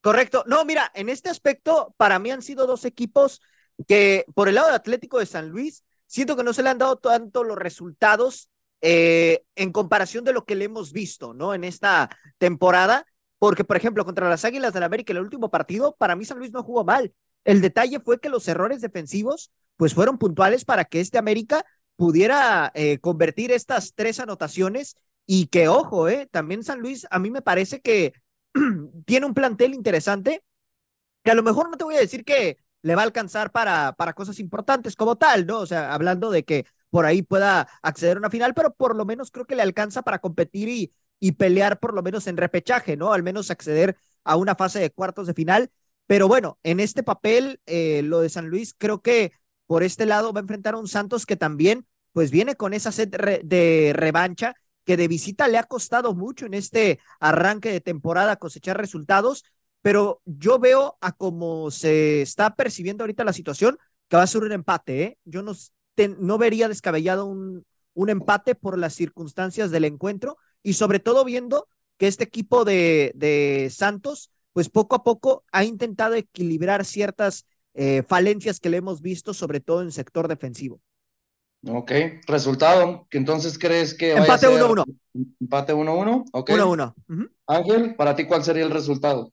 [0.00, 0.44] Correcto.
[0.46, 3.40] No, mira, en este aspecto para mí han sido dos equipos
[3.86, 6.78] que por el lado del Atlético de San Luis siento que no se le han
[6.78, 8.50] dado tanto los resultados
[8.82, 11.54] eh, en comparación de lo que le hemos visto, ¿no?
[11.54, 13.06] En esta temporada,
[13.38, 16.38] porque, por ejemplo, contra las Águilas del América, en el último partido, para mí San
[16.38, 17.14] Luis no jugó mal.
[17.44, 21.64] El detalle fue que los errores defensivos, pues fueron puntuales para que este América
[21.96, 27.30] pudiera eh, convertir estas tres anotaciones y que, ojo, eh, también San Luis, a mí
[27.30, 28.12] me parece que
[29.06, 30.42] tiene un plantel interesante,
[31.22, 33.92] que a lo mejor no te voy a decir que le va a alcanzar para,
[33.92, 35.60] para cosas importantes como tal, ¿no?
[35.60, 39.06] O sea, hablando de que por ahí pueda acceder a una final, pero por lo
[39.06, 40.68] menos creo que le alcanza para competir
[41.18, 43.14] y, pelear por lo menos en repechaje, ¿no?
[43.14, 45.70] Al menos acceder a una fase de cuartos de final.
[46.06, 49.32] Pero bueno, en este papel, eh, lo de San Luis, creo que
[49.66, 52.92] por este lado va a enfrentar a un Santos que también, pues viene con esa
[52.92, 58.36] sed de revancha que de visita le ha costado mucho en este arranque de temporada
[58.36, 59.44] cosechar resultados,
[59.80, 63.78] pero yo veo a cómo se está percibiendo ahorita la situación
[64.08, 65.18] que va a ser un empate, ¿eh?
[65.24, 65.54] Yo no,
[65.96, 71.68] no vería descabellado un, un empate por las circunstancias del encuentro y sobre todo viendo
[71.98, 78.02] que este equipo de, de Santos, pues poco a poco ha intentado equilibrar ciertas eh,
[78.06, 80.80] falencias que le hemos visto, sobre todo en sector defensivo.
[81.68, 81.92] Ok,
[82.26, 84.16] resultado, que entonces crees que...
[84.16, 84.84] Empate 1-1.
[85.40, 86.50] Empate 1-1, ok.
[86.50, 86.94] 1-1.
[87.46, 89.32] Ángel, para ti, ¿cuál sería el resultado?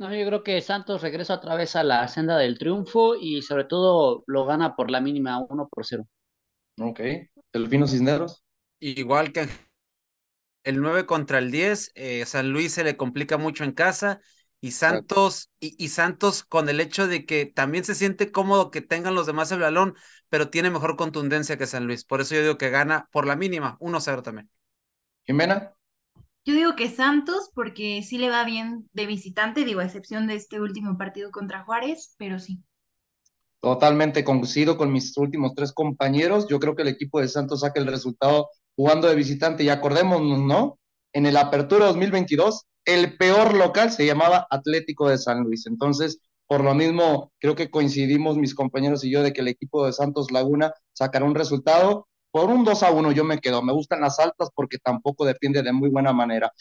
[0.00, 3.64] No, yo creo que Santos regresa otra vez a la senda del triunfo y sobre
[3.64, 6.06] todo lo gana por la mínima 1 por 0.
[6.80, 7.00] Ok.
[7.52, 8.42] Delfino Cisneros.
[8.78, 9.46] Igual que
[10.64, 14.22] el 9 contra el 10, eh, San Luis se le complica mucho en casa
[14.62, 19.14] y Santos, y, Santos con el hecho de que también se siente cómodo que tengan
[19.14, 19.96] los demás el balón,
[20.30, 22.06] pero tiene mejor contundencia que San Luis.
[22.06, 24.48] Por eso yo digo que gana por la mínima, 1-0 también.
[25.26, 25.74] Jimena.
[26.44, 30.34] Yo digo que Santos, porque sí le va bien de visitante, digo, a excepción de
[30.36, 32.62] este último partido contra Juárez, pero sí.
[33.60, 36.46] Totalmente coincido con mis últimos tres compañeros.
[36.48, 39.64] Yo creo que el equipo de Santos saca el resultado jugando de visitante.
[39.64, 40.78] Y acordémonos, ¿no?
[41.12, 45.66] En el Apertura 2022, el peor local se llamaba Atlético de San Luis.
[45.66, 49.84] Entonces, por lo mismo, creo que coincidimos mis compañeros y yo de que el equipo
[49.84, 53.62] de Santos Laguna sacará un resultado por un 2 a 1 yo me quedo.
[53.62, 56.52] Me gustan las altas porque tampoco depende de muy buena manera.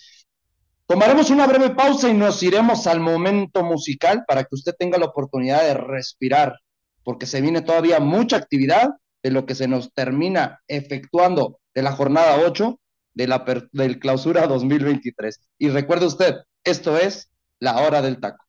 [0.88, 5.05] Tomaremos una breve pausa y nos iremos al momento musical para que usted tenga la
[5.05, 6.55] oportunidad de respirar,
[7.03, 8.89] porque se viene todavía mucha actividad
[9.21, 12.79] de lo que se nos termina efectuando de la jornada 8
[13.13, 15.39] de la del clausura 2023.
[15.60, 17.29] Y recuerde usted, esto es
[17.60, 18.48] la hora del taco.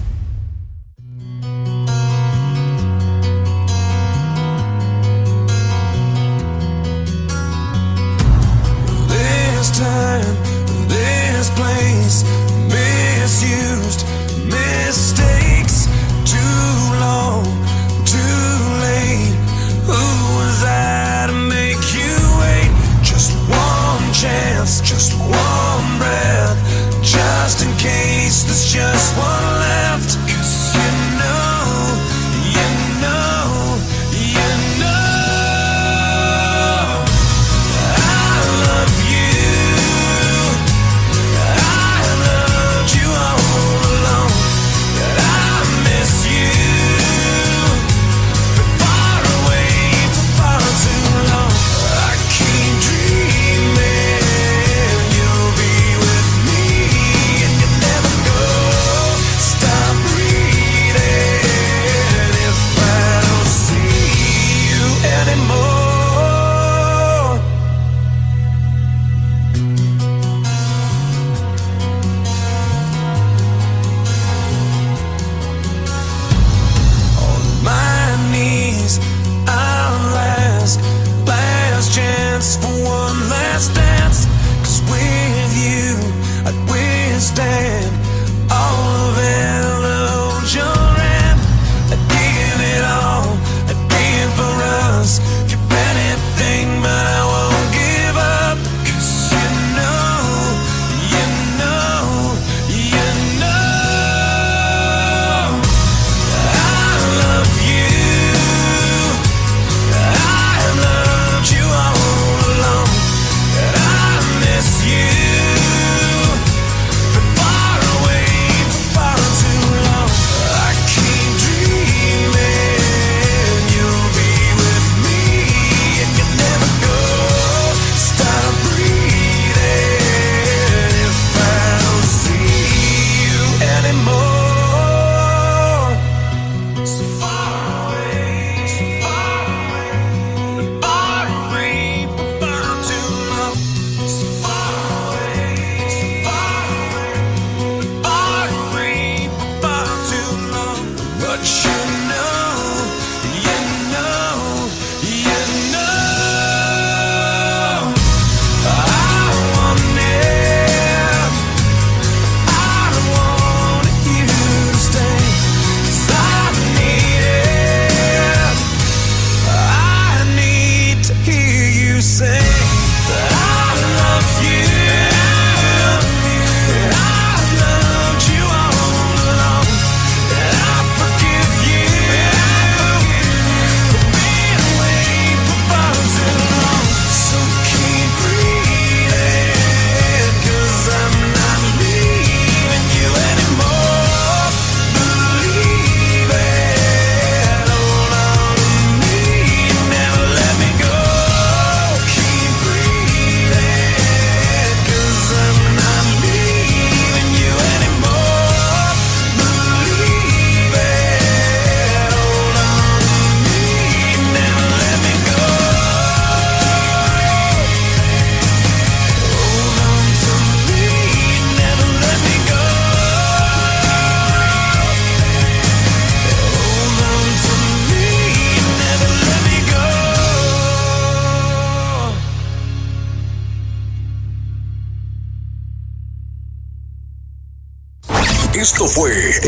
[172.21, 172.50] say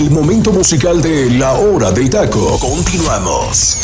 [0.04, 2.60] el momento musical de La Hora del Taco.
[2.60, 3.80] Continuamos.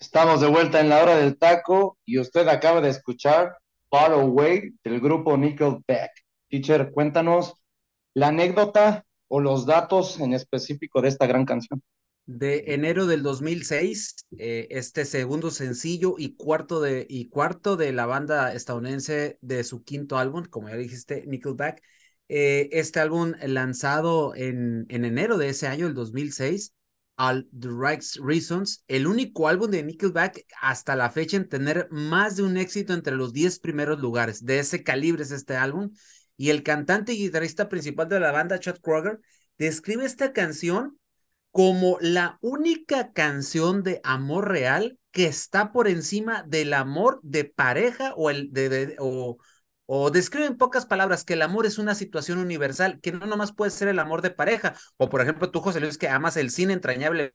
[0.00, 3.56] Estamos de vuelta en La Hora del Taco y usted acaba de escuchar
[3.90, 6.10] Far Away del grupo Nickelback.
[6.48, 7.54] Teacher, cuéntanos
[8.12, 11.80] la anécdota o los datos en específico de esta gran canción.
[12.26, 18.06] De enero del 2006, eh, este segundo sencillo y cuarto, de, y cuarto de la
[18.06, 21.80] banda estadounidense de su quinto álbum, como ya dijiste, Nickelback.
[22.34, 26.72] Eh, este álbum lanzado en, en enero de ese año, el 2006,
[27.18, 32.36] al The Right Reasons, el único álbum de Nickelback hasta la fecha en tener más
[32.36, 34.46] de un éxito entre los 10 primeros lugares.
[34.46, 35.90] De ese calibre es este álbum.
[36.38, 39.20] Y el cantante y guitarrista principal de la banda, Chad Kroger,
[39.58, 40.98] describe esta canción
[41.50, 48.14] como la única canción de amor real que está por encima del amor de pareja
[48.16, 49.36] o el de, o,
[49.94, 53.52] o describe en pocas palabras que el amor es una situación universal, que no nomás
[53.52, 56.50] puede ser el amor de pareja, o por ejemplo tú, José Luis, que amas el
[56.50, 57.34] cine entrañable.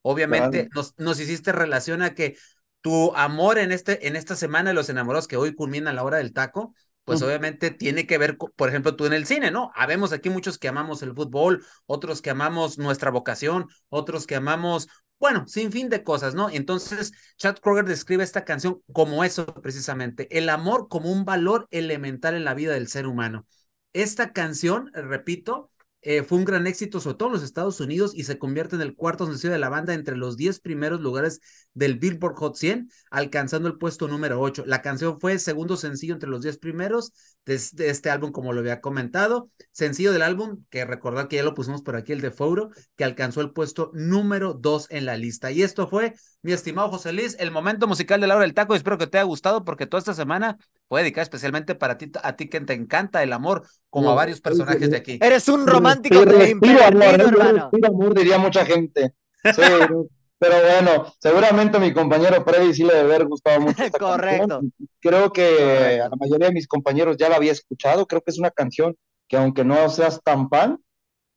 [0.00, 2.38] Obviamente nos, nos hiciste relación a que
[2.80, 6.16] tu amor en, este, en esta semana de los enamorados que hoy culmina la hora
[6.16, 6.74] del taco,
[7.04, 9.70] pues obviamente tiene que ver, por ejemplo, tú en el cine, ¿no?
[9.76, 14.88] Habemos aquí muchos que amamos el fútbol, otros que amamos nuestra vocación, otros que amamos,
[15.18, 16.50] bueno, sin fin de cosas, ¿no?
[16.50, 22.34] Entonces, Chad Kroger describe esta canción como eso precisamente, el amor como un valor elemental
[22.34, 23.46] en la vida del ser humano.
[23.92, 25.70] Esta canción, repito,
[26.08, 28.82] eh, fue un gran éxito, sobre todo en los Estados Unidos, y se convierte en
[28.82, 31.40] el cuarto sencillo de la banda entre los 10 primeros lugares
[31.74, 34.62] del Billboard Hot 100, alcanzando el puesto número 8.
[34.66, 37.12] La canción fue segundo sencillo entre los 10 primeros
[37.44, 37.56] de,
[37.88, 39.50] este álbum, como lo había comentado.
[39.72, 43.02] Sencillo del álbum, que recordar que ya lo pusimos por aquí, el de Fouro, que
[43.02, 45.50] alcanzó el puesto número 2 en la lista.
[45.50, 48.76] Y esto fue, mi estimado José Luis, el momento musical de la hora del taco.
[48.76, 50.56] Espero que te haya gustado, porque toda esta semana
[50.88, 54.40] fue dedicada especialmente para ti, a ti que te encanta el amor, como a varios
[54.40, 55.18] personajes de aquí.
[55.20, 57.70] Eres un romántico de hermano.
[57.86, 59.14] amor, diría mucha gente.
[59.44, 59.62] Sí,
[60.38, 63.82] pero bueno, seguramente mi compañero Freddy sí le debe haber gustado mucho.
[63.98, 64.60] Correcto.
[65.00, 68.06] Creo que a la mayoría de mis compañeros ya la había escuchado.
[68.06, 68.96] Creo que es una canción
[69.28, 70.78] que aunque no seas tan fan,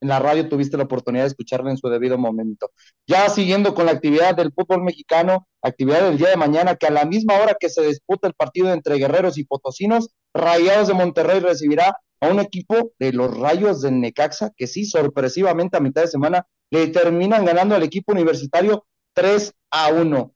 [0.01, 2.71] en la radio tuviste la oportunidad de escucharla en su debido momento.
[3.07, 6.91] Ya siguiendo con la actividad del fútbol mexicano, actividad del día de mañana, que a
[6.91, 11.39] la misma hora que se disputa el partido entre guerreros y potosinos, Rayados de Monterrey
[11.39, 16.07] recibirá a un equipo de los Rayos de Necaxa, que sí, sorpresivamente a mitad de
[16.07, 20.33] semana le terminan ganando al equipo universitario 3 a 1.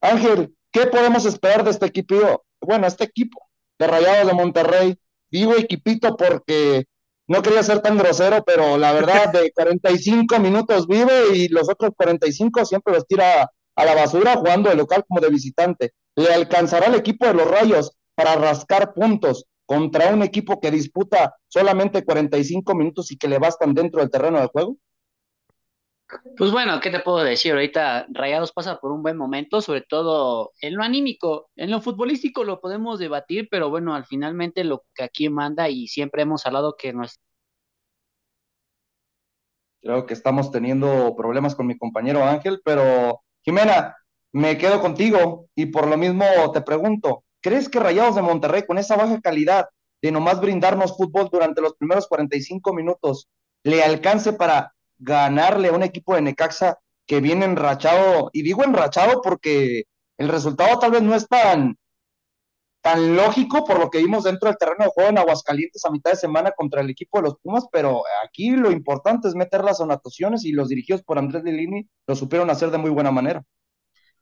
[0.00, 2.44] Ángel, ¿qué podemos esperar de este equipo?
[2.60, 3.40] Bueno, este equipo
[3.78, 4.98] de Rayados de Monterrey,
[5.30, 6.86] digo equipito porque
[7.28, 11.92] no quería ser tan grosero, pero la verdad, de 45 minutos vive y los otros
[11.96, 15.92] 45 siempre los tira a la basura jugando de local como de visitante.
[16.16, 21.36] ¿Le alcanzará el equipo de los Rayos para rascar puntos contra un equipo que disputa
[21.46, 24.76] solamente 45 minutos y que le bastan dentro del terreno de juego?
[26.36, 27.52] Pues bueno, ¿qué te puedo decir?
[27.52, 31.50] Ahorita Rayados pasa por un buen momento, sobre todo en lo anímico.
[31.54, 35.86] En lo futbolístico lo podemos debatir, pero bueno, al finalmente lo que aquí manda y
[35.88, 37.22] siempre hemos hablado que nuestro...
[39.82, 43.96] Creo que estamos teniendo problemas con mi compañero Ángel, pero Jimena,
[44.32, 48.78] me quedo contigo y por lo mismo te pregunto, ¿crees que Rayados de Monterrey con
[48.78, 49.68] esa baja calidad
[50.02, 53.28] de nomás brindarnos fútbol durante los primeros 45 minutos
[53.62, 59.22] le alcance para ganarle a un equipo de Necaxa que viene enrachado, y digo enrachado
[59.22, 59.84] porque
[60.18, 61.76] el resultado tal vez no es tan,
[62.82, 66.10] tan lógico por lo que vimos dentro del terreno de juego en Aguascalientes a mitad
[66.10, 69.80] de semana contra el equipo de los Pumas, pero aquí lo importante es meter las
[69.80, 73.42] anotaciones y los dirigidos por Andrés Lini lo supieron hacer de muy buena manera.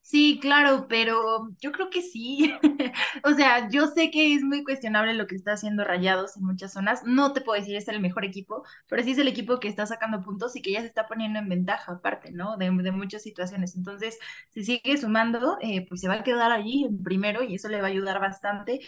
[0.09, 2.55] Sí, claro, pero yo creo que sí.
[3.25, 6.73] o sea, yo sé que es muy cuestionable lo que está haciendo Rayados en muchas
[6.73, 7.03] zonas.
[7.05, 9.85] No te puedo decir es el mejor equipo, pero sí es el equipo que está
[9.85, 12.57] sacando puntos y que ya se está poniendo en ventaja, aparte, ¿no?
[12.57, 13.75] De, muchas situaciones.
[13.77, 14.17] Entonces,
[14.51, 17.81] si sigue sumando, eh, pues se va a quedar allí en primero y eso le
[17.81, 18.81] va a ayudar bastante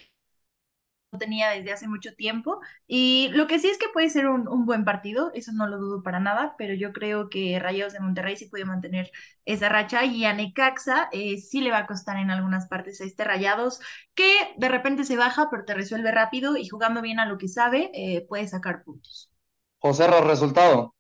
[1.17, 2.61] tenía desde hace mucho tiempo.
[2.87, 6.03] Y lo que sí es que puede ser un, buen partido, eso no lo dudo
[6.03, 9.11] para nada, pero yo creo que Rayados de Monterrey sí puede mantener
[9.47, 13.05] esa racha y a Necaxa eh, sí le va a costar en algunas partes a
[13.05, 13.81] este Rayados,
[14.15, 17.49] que de repente se baja, pero te resuelve rápido y jugando bien a lo que
[17.49, 19.31] sabe, eh, puede sacar puntos.
[19.79, 20.95] José, resultado.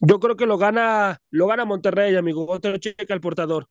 [0.00, 2.46] Yo creo que lo gana, lo gana Monterrey, amigo.
[2.48, 3.68] Otro checa al portador.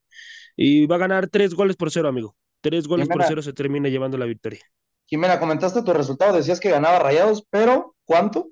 [0.56, 2.38] Y va a ganar tres goles por cero, amigo.
[2.62, 4.62] Tres goles por cero se termina llevando la victoria.
[5.06, 8.50] Jimena, comentaste tu resultado, decías que ganaba Rayados, pero ¿cuánto?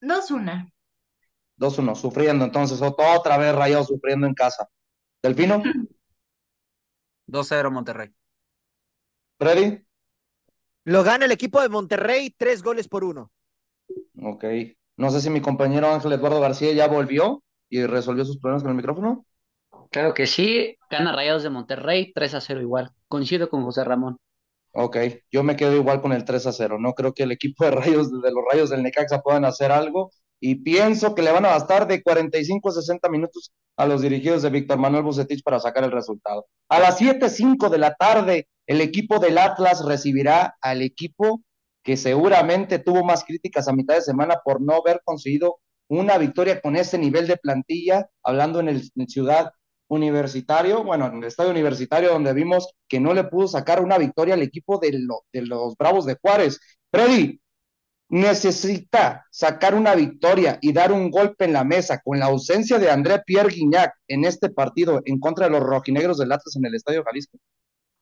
[0.00, 0.70] 2-1.
[1.56, 4.68] 2-1, sufriendo entonces, otra vez Rayados sufriendo en casa.
[5.22, 5.62] ¿Delfino?
[7.26, 8.14] 2-0 Monterrey.
[9.38, 9.84] ¿Freddy?
[10.84, 13.32] Lo gana el equipo de Monterrey, tres goles por uno.
[14.22, 14.44] Ok.
[14.96, 18.70] No sé si mi compañero Ángel Eduardo García ya volvió y resolvió sus problemas con
[18.70, 19.24] el micrófono.
[19.90, 22.92] Claro que sí, gana Rayados de Monterrey 3 a 0 igual.
[23.08, 24.18] Coincido con José Ramón.
[24.76, 24.96] Ok,
[25.30, 26.78] yo me quedo igual con el 3 a 0.
[26.80, 30.10] No creo que el equipo de Rayos de los Rayos del Necaxa puedan hacer algo
[30.40, 34.42] y pienso que le van a bastar de 45 a 60 minutos a los dirigidos
[34.42, 36.46] de Víctor Manuel Bucetich para sacar el resultado.
[36.68, 41.42] A las 7:05 de la tarde, el equipo del Atlas recibirá al equipo
[41.84, 46.60] que seguramente tuvo más críticas a mitad de semana por no haber conseguido una victoria
[46.60, 49.52] con ese nivel de plantilla, hablando en el en Ciudad
[49.88, 54.34] Universitario, bueno, en el estadio universitario donde vimos que no le pudo sacar una victoria
[54.34, 54.90] al equipo de,
[55.32, 56.60] de los Bravos de Juárez.
[56.90, 57.40] Freddy,
[58.08, 62.90] necesita sacar una victoria y dar un golpe en la mesa con la ausencia de
[62.90, 66.74] André Pierre Guignac en este partido en contra de los rojinegros del Atlas en el
[66.74, 67.38] Estadio Jalisco.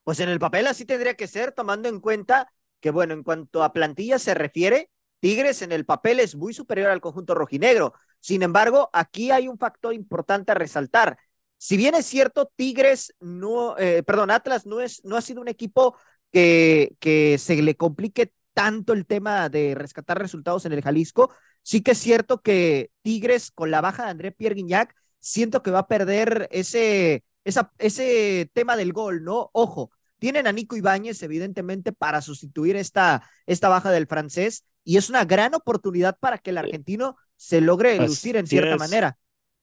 [0.05, 3.63] Pues en el papel así tendría que ser, tomando en cuenta que, bueno, en cuanto
[3.63, 7.95] a plantilla se refiere, Tigres en el papel es muy superior al conjunto rojinegro.
[8.19, 11.17] Sin embargo, aquí hay un factor importante a resaltar.
[11.63, 15.47] Si bien es cierto, Tigres no, eh, perdón, Atlas no, es, no ha sido un
[15.47, 15.97] equipo
[16.33, 21.33] que, que se le complique tanto el tema de rescatar resultados en el Jalisco.
[21.63, 25.71] Sí que es cierto que Tigres, con la baja de André Pierre Guignac, siento que
[25.71, 29.51] va a perder ese, esa, ese tema del gol, ¿no?
[29.53, 35.11] Ojo, tienen a Nico Ibáñez, evidentemente, para sustituir esta, esta baja del francés, y es
[35.11, 39.17] una gran oportunidad para que el argentino se logre lucir en cierta manera.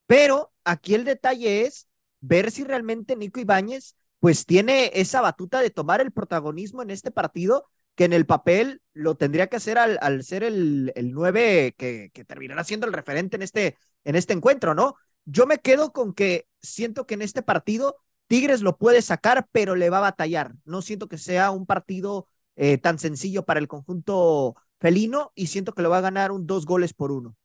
[0.07, 1.88] Pero aquí el detalle es
[2.21, 7.11] ver si realmente Nico Ibáñez pues tiene esa batuta de tomar el protagonismo en este
[7.11, 7.65] partido,
[7.95, 12.11] que en el papel lo tendría que hacer al, al ser el, el 9 que,
[12.13, 14.95] que, terminará siendo el referente en este, en este encuentro, ¿no?
[15.25, 17.97] Yo me quedo con que siento que en este partido
[18.27, 20.53] Tigres lo puede sacar, pero le va a batallar.
[20.63, 25.73] No siento que sea un partido eh, tan sencillo para el conjunto felino y siento
[25.73, 27.35] que lo va a ganar un dos goles por uno.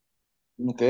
[0.57, 0.81] Ok.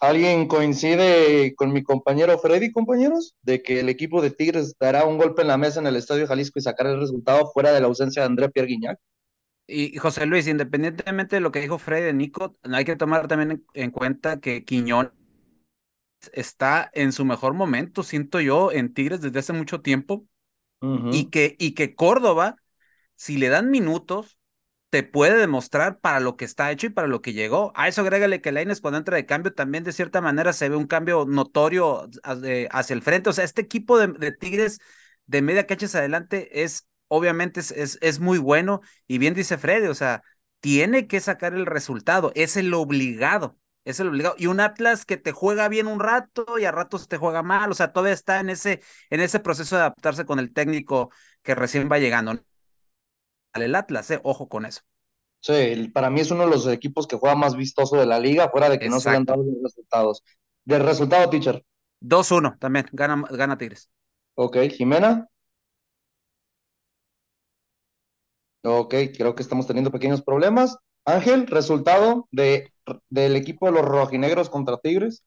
[0.00, 3.34] ¿Alguien coincide con mi compañero Freddy, compañeros?
[3.42, 6.26] De que el equipo de Tigres dará un golpe en la mesa en el Estadio
[6.26, 8.98] Jalisco y sacar el resultado fuera de la ausencia de André Pierre Guignac.
[9.66, 13.52] Y José Luis, independientemente de lo que dijo Freddy de Nico, hay que tomar también
[13.52, 15.12] en, en cuenta que Quiñón
[16.32, 20.26] está en su mejor momento, siento yo, en Tigres desde hace mucho tiempo.
[20.82, 21.10] Uh -huh.
[21.14, 22.56] y, que, y que Córdoba,
[23.16, 24.38] si le dan minutos,
[24.92, 27.72] te puede demostrar para lo que está hecho y para lo que llegó.
[27.76, 30.76] A eso agrégale que Laines cuando entra de cambio también de cierta manera se ve
[30.76, 33.30] un cambio notorio hacia el frente.
[33.30, 34.80] O sea, este equipo de, Tigres
[35.26, 38.82] de media cancha adelante es, obviamente, es, es, muy bueno.
[39.06, 40.22] Y bien dice Freddy, o sea,
[40.60, 43.58] tiene que sacar el resultado, es el obligado.
[43.84, 44.34] Es el obligado.
[44.38, 47.70] Y un Atlas que te juega bien un rato y a ratos te juega mal.
[47.70, 51.10] O sea, todavía está en ese, en ese proceso de adaptarse con el técnico
[51.42, 52.44] que recién va llegando
[53.54, 54.82] el Atlas, eh, ojo con eso.
[55.40, 58.48] Sí, para mí es uno de los equipos que juega más vistoso de la liga,
[58.50, 58.94] fuera de que Exacto.
[58.96, 60.22] no se le han dado los resultados.
[60.64, 61.64] Del resultado, teacher.
[62.00, 63.90] 2-1 también, gana, gana Tigres.
[64.34, 65.28] Ok, Jimena.
[68.64, 70.76] Ok, creo que estamos teniendo pequeños problemas.
[71.04, 72.72] Ángel, resultado de,
[73.10, 75.24] del equipo de los rojinegros contra Tigres.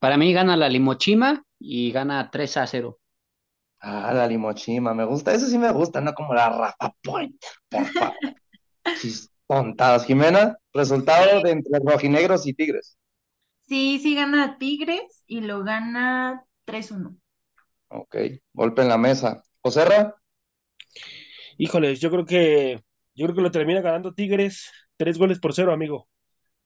[0.00, 2.98] Para mí gana la Limochima y gana 3 a 0.
[3.80, 7.86] Ah, la limochima, me gusta, eso sí me gusta, no como la Rafa Point, por
[7.86, 8.16] favor.
[9.46, 12.98] Contadas, Jimena, resultado de entre rojinegros y tigres.
[13.66, 17.16] Sí, sí gana Tigres y lo gana 3-1.
[17.88, 18.16] Ok,
[18.52, 19.42] golpe en la mesa.
[19.62, 20.14] ¿Joserra?
[21.56, 22.82] Híjoles, yo creo que
[23.14, 26.08] yo creo que lo termina ganando Tigres, tres goles por cero, amigo.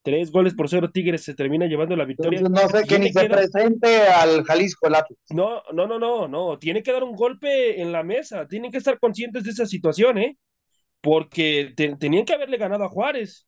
[0.03, 2.40] Tres goles por cero, Tigres se termina llevando la victoria.
[2.40, 3.30] Entonces, no sé que ni se dar...
[3.30, 5.18] presente al Jalisco el Atlas.
[5.30, 6.59] No, no, no, no, no.
[6.59, 8.48] Tiene que dar un golpe en la mesa.
[8.48, 10.36] Tienen que estar conscientes de esa situación, ¿eh?
[11.00, 13.46] Porque te, tenían que haberle ganado a Juárez.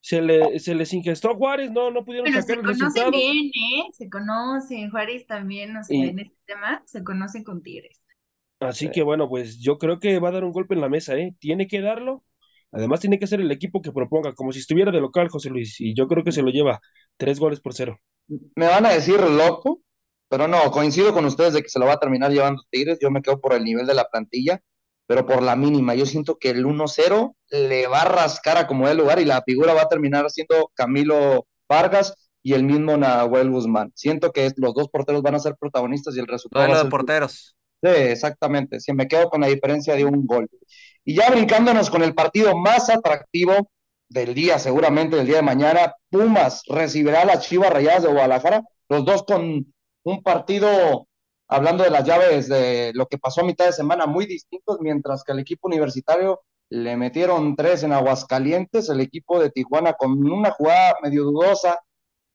[0.00, 3.06] Se, le, se les ingestó a Juárez, no, no pudieron Pero sacar se el resultado.
[3.10, 3.88] conocen bien, ¿eh?
[3.92, 4.90] Se conocen.
[4.90, 8.04] Juárez también, o sea, Y- en este tema, se conocen con Tigres.
[8.60, 11.16] Así que bueno, pues yo creo que va a dar un golpe en la mesa,
[11.16, 11.34] ¿eh?
[11.38, 12.24] Tiene que darlo.
[12.72, 15.80] Además, tiene que ser el equipo que proponga, como si estuviera de local, José Luis.
[15.80, 16.80] Y yo creo que se lo lleva
[17.16, 17.98] tres goles por cero.
[18.56, 19.80] Me van a decir loco,
[20.28, 22.98] pero no, coincido con ustedes de que se lo va a terminar llevando Tigres.
[23.00, 24.60] Yo me quedo por el nivel de la plantilla,
[25.06, 25.94] pero por la mínima.
[25.94, 29.42] Yo siento que el 1-0 le va a rascar a como el lugar y la
[29.42, 33.92] figura va a terminar siendo Camilo Vargas y el mismo Nahuel Guzmán.
[33.94, 36.84] Siento que los dos porteros van a ser protagonistas y el resultado va Duelo a
[36.84, 37.56] de ser porteros.
[37.82, 38.80] Sí, exactamente.
[38.80, 40.48] Sí, me quedo con la diferencia de un gol.
[41.04, 43.70] Y ya brincándonos con el partido más atractivo
[44.08, 48.62] del día, seguramente del día de mañana, Pumas recibirá a las Chivas Rayadas de Guadalajara,
[48.88, 49.72] los dos con
[50.04, 51.06] un partido,
[51.46, 55.22] hablando de las llaves de lo que pasó a mitad de semana, muy distintos, mientras
[55.22, 60.50] que el equipo universitario le metieron tres en Aguascalientes, el equipo de Tijuana con una
[60.50, 61.78] jugada medio dudosa,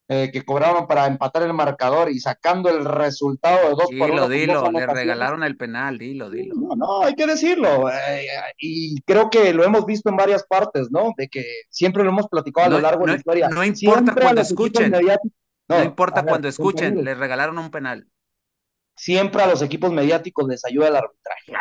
[0.10, 4.28] eh, que cobraron para empatar el marcador y sacando el resultado de dos por uno.
[4.28, 6.56] Dilo, dilo, le regalaron el penal, dilo, dilo.
[6.56, 7.90] No, no, hay que decirlo.
[7.90, 8.28] Eh,
[8.58, 11.14] y creo que lo hemos visto en varias partes, ¿no?
[11.16, 13.48] De que siempre lo hemos platicado a lo largo de la historia.
[13.50, 14.94] No importa cuando escuchen.
[15.70, 18.06] No, importa cuando escuchen, le regalaron un penal
[18.96, 21.52] siempre a los equipos mediáticos les ayuda el arbitraje.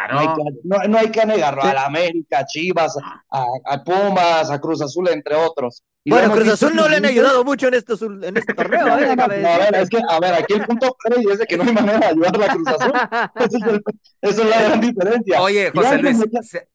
[0.65, 1.63] No, hay que, negarlo.
[1.63, 2.97] A la América, a Chivas,
[3.31, 5.83] a, Pumas, a Cruz Azul, entre otros.
[6.05, 8.87] bueno, Cruz Azul no le han ayudado mucho en, esto, en este torneo.
[8.99, 9.17] ¿eh?
[9.19, 10.97] a, ver, es que, a ver, aquí el punto
[11.31, 12.93] es de que no hay manera de ayudar a Cruz Azul.
[14.21, 15.41] Esa es, la gran diferencia.
[15.41, 16.19] Oye, José Luis,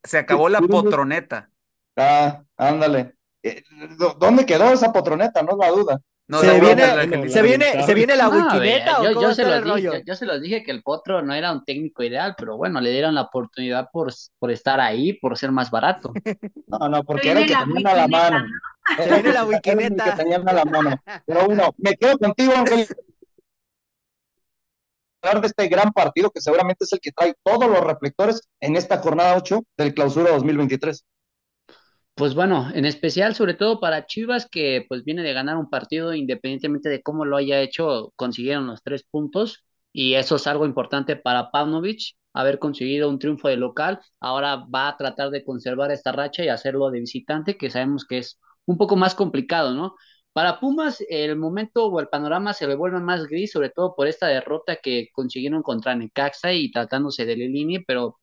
[0.04, 1.50] se, acabó la potroneta.
[1.96, 3.16] Ah, ándale.
[3.44, 3.64] Eh,
[4.20, 5.42] ¿Dónde quedó esa potroneta?
[5.42, 9.46] No es la duda se, viene, se, viene, se viene la wikineta yo, yo, se
[9.46, 12.58] los dije, yo se los dije que el Potro no era un técnico ideal, pero
[12.58, 16.12] bueno, le dieron la oportunidad por, por estar ahí, por ser más barato.
[16.68, 18.46] No, no, porque era el que tenían a la mano.
[18.98, 20.04] Se viene la wikineta.
[20.04, 21.02] que tenían a la mano.
[21.26, 22.86] Pero bueno, me quedo contigo, Ángel.
[25.22, 28.76] Hablar de este gran partido que seguramente es el que trae todos los reflectores en
[28.76, 31.06] esta jornada 8 del clausura 2023.
[32.18, 36.16] Pues bueno, en especial sobre todo para Chivas que pues viene de ganar un partido
[36.16, 41.16] independientemente de cómo lo haya hecho, consiguieron los tres puntos y eso es algo importante
[41.16, 46.12] para Pavlovich, haber conseguido un triunfo de local, ahora va a tratar de conservar esta
[46.12, 49.96] racha y hacerlo de visitante, que sabemos que es un poco más complicado, ¿no?
[50.34, 54.08] Para Pumas el momento o el panorama se le vuelve más gris, sobre todo por
[54.08, 58.18] esta derrota que consiguieron contra Necaxa y tratándose de Lelini, pero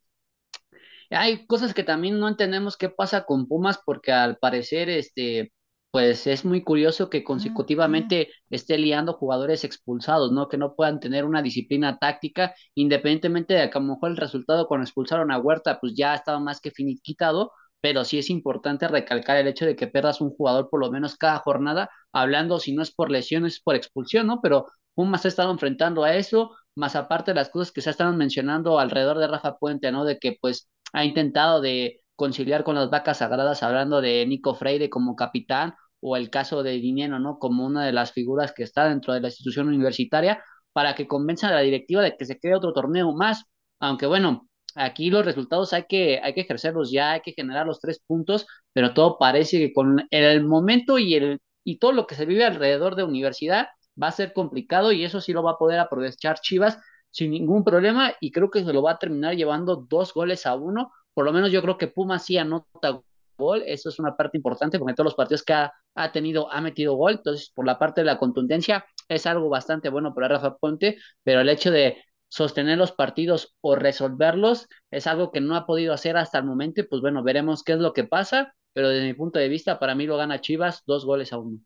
[1.10, 5.52] hay cosas que también no entendemos qué pasa con Pumas porque al parecer, este,
[5.90, 10.48] pues es muy curioso que consecutivamente esté liando jugadores expulsados, ¿no?
[10.48, 14.66] Que no puedan tener una disciplina táctica, independientemente de que a lo mejor el resultado
[14.66, 19.36] cuando expulsaron a Huerta, pues ya estaba más que finiquitado, pero sí es importante recalcar
[19.36, 22.82] el hecho de que pierdas un jugador por lo menos cada jornada, hablando si no
[22.82, 24.40] es por lesiones, es por expulsión, ¿no?
[24.42, 28.16] Pero Pumas ha estado enfrentando a eso, más aparte de las cosas que se están
[28.16, 30.04] mencionando alrededor de Rafa Puente, ¿no?
[30.04, 34.88] De que pues ha intentado de conciliar con las vacas sagradas, hablando de Nico Freire
[34.88, 37.38] como capitán o el caso de Dinero, ¿no?
[37.38, 40.42] Como una de las figuras que está dentro de la institución universitaria
[40.72, 43.44] para que convenza a la directiva de que se quede otro torneo más,
[43.80, 47.80] aunque bueno, aquí los resultados hay que, hay que ejercerlos ya, hay que generar los
[47.80, 52.14] tres puntos, pero todo parece que con el momento y, el, y todo lo que
[52.14, 53.68] se vive alrededor de universidad
[54.00, 56.78] va a ser complicado y eso sí lo va a poder aprovechar Chivas
[57.14, 60.56] sin ningún problema y creo que se lo va a terminar llevando dos goles a
[60.56, 60.90] uno.
[61.14, 63.00] Por lo menos yo creo que Puma sí anota
[63.38, 66.50] gol, eso es una parte importante porque en todos los partidos que ha, ha, tenido
[66.50, 70.26] ha metido gol, entonces por la parte de la contundencia es algo bastante bueno para
[70.26, 75.54] Rafa Ponte, pero el hecho de sostener los partidos o resolverlos es algo que no
[75.54, 78.88] ha podido hacer hasta el momento, pues bueno, veremos qué es lo que pasa, pero
[78.88, 81.60] desde mi punto de vista, para mí lo gana Chivas dos goles a uno.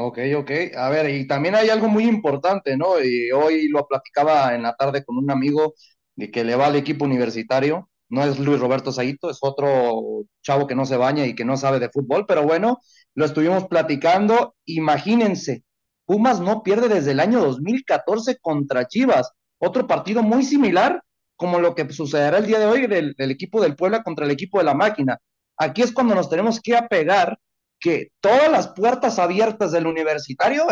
[0.00, 0.50] Ok, ok.
[0.76, 3.02] A ver, y también hay algo muy importante, ¿no?
[3.02, 5.74] Y hoy lo platicaba en la tarde con un amigo
[6.14, 7.90] de que le va al equipo universitario.
[8.08, 11.56] No es Luis Roberto Saito, es otro chavo que no se baña y que no
[11.56, 12.78] sabe de fútbol, pero bueno,
[13.14, 14.54] lo estuvimos platicando.
[14.66, 15.64] Imagínense,
[16.06, 19.32] Pumas no pierde desde el año 2014 contra Chivas.
[19.58, 21.02] Otro partido muy similar
[21.34, 24.30] como lo que sucederá el día de hoy del, del equipo del Puebla contra el
[24.30, 25.18] equipo de la máquina.
[25.56, 27.36] Aquí es cuando nos tenemos que apegar
[27.80, 30.66] que todas las puertas abiertas del universitario,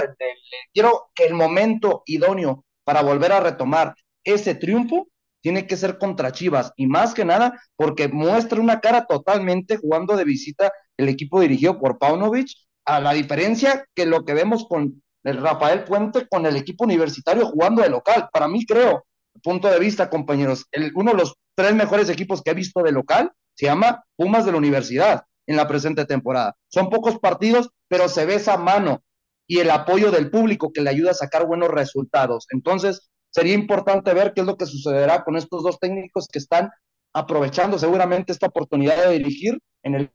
[0.72, 3.94] quiero que el momento idóneo para volver a retomar
[4.24, 5.08] ese triunfo
[5.40, 10.16] tiene que ser contra Chivas y más que nada porque muestra una cara totalmente jugando
[10.16, 12.48] de visita el equipo dirigido por Paunovic,
[12.84, 17.46] a la diferencia que lo que vemos con el Rafael Puente con el equipo universitario
[17.46, 18.28] jugando de local.
[18.32, 19.04] Para mí creo,
[19.42, 22.92] punto de vista compañeros, el, uno de los tres mejores equipos que he visto de
[22.92, 26.56] local se llama Pumas de la Universidad en la presente temporada.
[26.68, 29.02] Son pocos partidos, pero se ve esa mano
[29.46, 32.46] y el apoyo del público que le ayuda a sacar buenos resultados.
[32.50, 36.70] Entonces, sería importante ver qué es lo que sucederá con estos dos técnicos que están
[37.12, 40.10] aprovechando seguramente esta oportunidad de dirigir en el,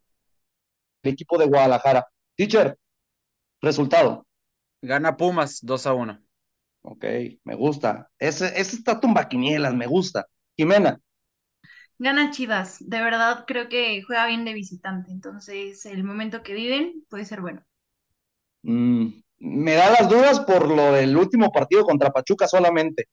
[1.03, 2.07] equipo de Guadalajara.
[2.36, 2.77] Teacher,
[3.59, 4.23] resultado.
[4.84, 6.21] Gana Pumas 2 a 1.
[6.84, 7.05] Ok,
[7.43, 8.09] me gusta.
[8.19, 10.27] Ese, ese está tumba quinielas, me gusta.
[10.55, 10.99] Jimena.
[12.02, 17.06] Gana Chivas, de verdad creo que juega bien de visitante, entonces el momento que viven
[17.08, 17.64] puede ser bueno.
[18.64, 23.08] Mm, me da las dudas por lo del último partido contra Pachuca solamente.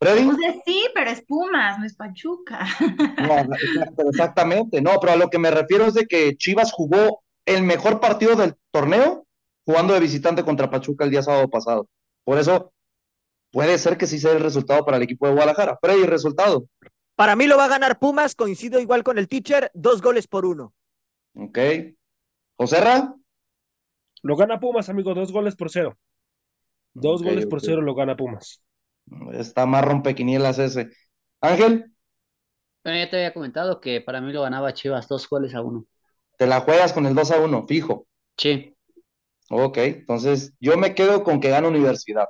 [0.00, 0.28] ¿Freddy?
[0.66, 2.66] sí, pero es Pumas, no es Pachuca.
[3.16, 3.54] No,
[4.10, 8.00] exactamente, no, pero a lo que me refiero es de que Chivas jugó el mejor
[8.00, 9.24] partido del torneo
[9.64, 11.86] jugando de visitante contra Pachuca el día sábado pasado.
[12.24, 12.72] Por eso
[13.52, 15.78] puede ser que sí sea el resultado para el equipo de Guadalajara.
[15.80, 16.66] Freddy, resultado.
[17.16, 20.44] Para mí lo va a ganar Pumas, coincido igual con el teacher, dos goles por
[20.44, 20.74] uno.
[21.34, 21.58] Ok.
[22.58, 23.14] ¿Joserra?
[24.22, 25.96] Lo gana Pumas, amigo, dos goles por cero.
[26.94, 28.62] Dos goles por cero lo gana Pumas.
[29.32, 30.90] Está más rompequinielas ese.
[31.40, 31.92] Ángel,
[32.84, 35.84] Bueno, ya te había comentado que para mí lo ganaba Chivas, dos goles a uno.
[36.36, 38.06] te la juegas con el 2 a 1, fijo.
[38.36, 38.76] Sí.
[39.50, 42.28] Ok, entonces yo me quedo con que gana Universidad.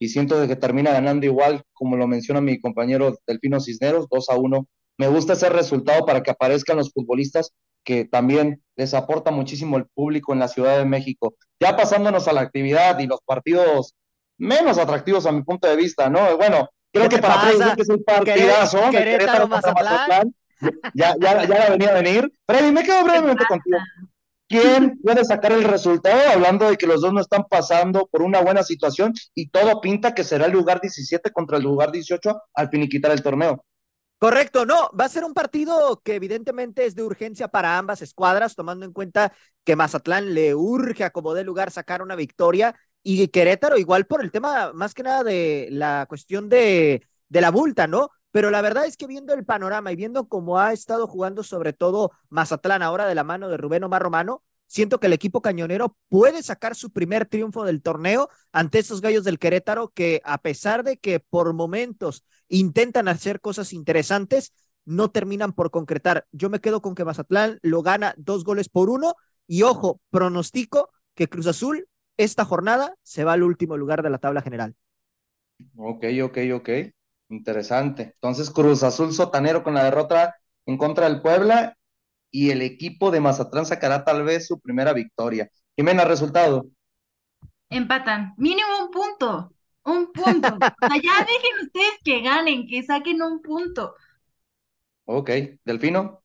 [0.00, 4.30] Y siento de que termina ganando igual, como lo menciona mi compañero Delfino Cisneros, 2
[4.30, 4.66] a 1.
[4.96, 7.52] Me gusta ese resultado para que aparezcan los futbolistas
[7.84, 11.34] que también les aporta muchísimo el público en la Ciudad de México.
[11.60, 13.94] Ya pasándonos a la actividad y los partidos
[14.38, 16.36] menos atractivos a mi punto de vista, ¿no?
[16.38, 20.34] Bueno, creo ¿Qué que para Freddy que es el partidazo Querétaro, Querétaro contra Mazatlán.
[20.94, 22.32] Ya, ya, ya la venía a venir.
[22.46, 23.78] Freddy, me quedo brevemente contigo.
[24.50, 28.40] ¿Quién puede sacar el resultado hablando de que los dos no están pasando por una
[28.40, 32.68] buena situación y todo pinta que será el lugar 17 contra el lugar 18 al
[32.68, 33.64] finiquitar el torneo?
[34.18, 38.56] Correcto, no, va a ser un partido que evidentemente es de urgencia para ambas escuadras,
[38.56, 39.32] tomando en cuenta
[39.62, 42.74] que Mazatlán le urge a como dé lugar sacar una victoria
[43.04, 47.52] y Querétaro igual por el tema más que nada de la cuestión de, de la
[47.52, 48.10] multa, ¿no?
[48.30, 51.72] Pero la verdad es que viendo el panorama y viendo cómo ha estado jugando sobre
[51.72, 55.96] todo Mazatlán ahora de la mano de Rubén Omar Romano, siento que el equipo cañonero
[56.08, 60.84] puede sacar su primer triunfo del torneo ante estos gallos del Querétaro que a pesar
[60.84, 64.52] de que por momentos intentan hacer cosas interesantes,
[64.84, 66.26] no terminan por concretar.
[66.32, 69.14] Yo me quedo con que Mazatlán lo gana dos goles por uno
[69.46, 74.18] y ojo, pronostico que Cruz Azul esta jornada se va al último lugar de la
[74.18, 74.76] tabla general.
[75.76, 76.68] Ok, ok, ok.
[77.30, 78.12] Interesante.
[78.14, 81.76] Entonces, Cruz Azul sotanero con la derrota en contra del Puebla
[82.30, 85.48] y el equipo de Mazatlán sacará tal vez su primera victoria.
[85.76, 86.66] Jimena, resultado.
[87.70, 88.34] Empatan.
[88.36, 89.52] Mínimo un punto.
[89.84, 90.48] Un punto.
[90.82, 93.94] O sea, ya dejen ustedes que ganen, que saquen un punto.
[95.04, 95.30] Ok,
[95.64, 96.22] Delfino.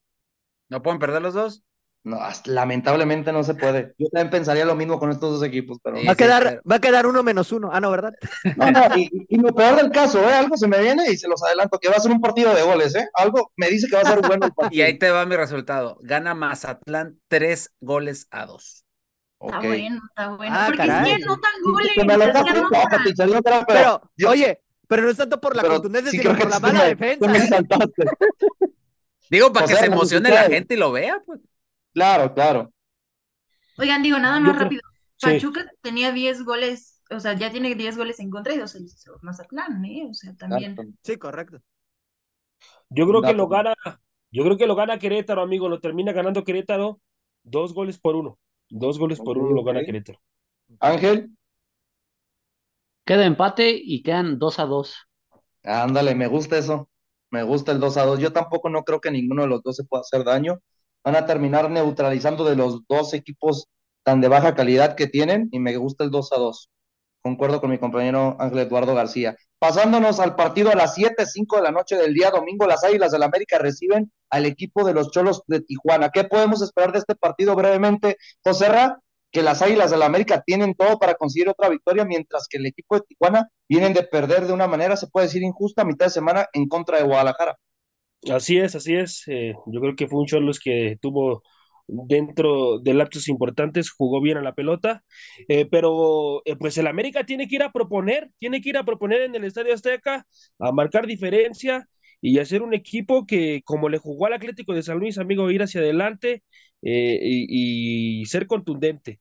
[0.70, 1.64] ¿No pueden perder los dos?
[2.06, 3.96] No, lamentablemente no se puede.
[3.98, 6.62] Yo también pensaría lo mismo con estos dos equipos, pero Sí, Va a quedar, pero-
[6.72, 7.72] va a quedar uno menos uno.
[7.74, 8.14] Ah, no, ¿verdad?
[8.56, 10.34] No, no, y, y lo peor del caso, ¿eh?
[10.34, 12.62] Algo se me viene y se los adelanto, que va a ser un partido de
[12.62, 13.08] goles, ¿eh?
[13.16, 14.86] Algo me dice que va a ser bueno el Y partido.
[14.86, 15.98] ahí te va mi resultado.
[16.02, 18.86] Gana Mazatlán tres goles a dos.
[19.42, 20.56] Está bueno, está bueno.
[20.56, 21.12] Ah, Porque caray.
[21.12, 21.92] es que anotan goles.
[21.96, 22.18] Que me
[23.68, 26.80] pero, oye, pero no es tanto por la pero contundencia, sí sino por la mala
[26.84, 27.28] me- defensa.
[27.28, 27.40] me.
[29.30, 31.40] Digo, para O que sea, se emocione la gente y lo vea, pues.
[31.96, 32.72] Claro, claro.
[33.78, 34.82] Oigan, digo, nada Yo más creo- rápido.
[35.18, 35.28] Sí.
[35.32, 38.86] Pachuca tenía 10 goles, o sea, ya tiene 10 goles en contra y dos el
[39.22, 40.06] Mazatlán, ¿eh?
[40.10, 40.76] O sea, también.
[41.04, 41.60] Sí, correcto.
[42.90, 43.74] Yo creo que lo gana,
[44.30, 47.00] yo creo que lo gana Querétaro, amigo, lo termina ganando Querétaro,
[47.44, 48.38] dos goles por uno.
[48.70, 49.84] Dos goles por uno lo gana.
[49.86, 50.20] Querétaro.
[50.80, 51.32] Ángel,
[53.06, 54.96] Queda empate y quedan dos a dos.
[55.64, 56.90] ándale, me gusta eso.
[57.32, 58.20] Me gusta el 2 a 2.
[58.20, 60.60] Yo tampoco no creo que ninguno de los dos se pueda hacer daño.
[61.06, 63.68] Van a terminar neutralizando de los dos equipos
[64.04, 66.70] tan de baja calidad que tienen y me gusta el 2 a 2.
[67.22, 69.36] Concuerdo con mi compañero Ángel Eduardo García.
[69.60, 73.12] Pasándonos al partido a las 7, 5 de la noche del día domingo, las Águilas
[73.12, 76.10] del América reciben al equipo de los Cholos de Tijuana.
[76.10, 79.00] ¿Qué podemos esperar de este partido brevemente, José Ra?
[79.32, 82.96] Que las Águilas del América tienen todo para conseguir otra victoria, mientras que el equipo
[82.96, 86.12] de Tijuana vienen de perder de una manera, se puede decir injusta, a mitad de
[86.12, 87.58] semana en contra de Guadalajara.
[88.32, 89.24] Así es, así es.
[89.28, 91.44] eh, yo creo que fue un Cholos que tuvo
[91.88, 95.04] dentro de lapsos importantes, jugó bien a la pelota,
[95.48, 98.84] eh, pero eh, pues el América tiene que ir a proponer, tiene que ir a
[98.86, 100.26] proponer en el Estadio Azteca,
[100.60, 101.88] a marcar diferencia
[102.22, 105.62] y hacer un equipo que, como le jugó al Atlético de San Luis, amigo, ir
[105.62, 106.44] hacia adelante
[106.82, 109.20] eh, y, y ser contundente.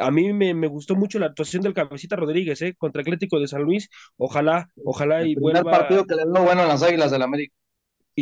[0.00, 3.46] A mí me, me gustó mucho la actuación del Cabecita Rodríguez eh, contra Atlético de
[3.46, 3.88] San Luis.
[4.16, 7.22] Ojalá, ojalá y El primer vuelva partido que le dio bueno a las Águilas del
[7.22, 7.54] América.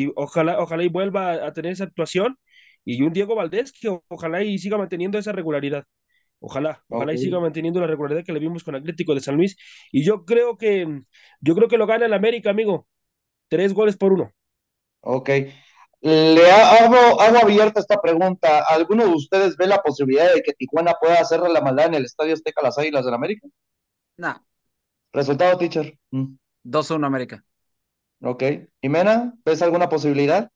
[0.04, 2.38] Y ojalá, ojalá y vuelva a tener esa actuación
[2.84, 5.84] y un Diego Valdés que ojalá y siga manteniendo esa regularidad.
[6.40, 9.56] Ojalá, ojalá y siga manteniendo la regularidad que le vimos con Atlético de San Luis.
[9.92, 11.02] Y yo creo que,
[11.40, 12.86] yo creo que lo gana el América, amigo.
[13.48, 14.32] Tres goles por uno.
[15.00, 15.28] Ok.
[16.00, 18.64] Le ha- hago, hago abierta esta pregunta.
[18.68, 22.04] ¿Alguno de ustedes ve la posibilidad de que Tijuana pueda hacerle la maldad en el
[22.04, 23.48] Estadio Azteca a las Águilas del América?
[24.18, 24.44] No,
[25.12, 25.98] Resultado, teacher.
[26.12, 27.44] Mm, 2-1 América.
[28.22, 28.42] Ok.
[28.82, 30.50] Jimena, ¿ves alguna posibilidad?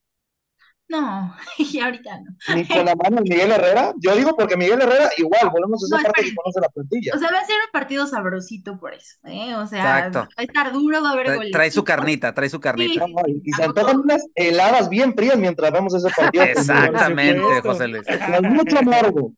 [0.88, 2.54] No, y ahorita no.
[2.54, 3.94] Ni con la mano de Miguel Herrera.
[3.98, 7.12] Yo digo porque Miguel Herrera, igual, volvemos a esa No, parte que conoce la plantilla.
[7.14, 9.54] O sea, va a ser un partido sabrosito por eso, ¿eh?
[9.54, 10.18] O sea, Exacto.
[10.20, 11.52] va a estar duro, va a haber Trae, goles.
[11.52, 13.06] trae su carnita, trae su carnita.
[13.26, 16.44] Y, y se antojan unas heladas bien frías mientras vemos ese partido.
[16.44, 17.60] Exactamente.
[17.62, 18.02] José Luis.
[18.06, 19.32] Con mucho amargo.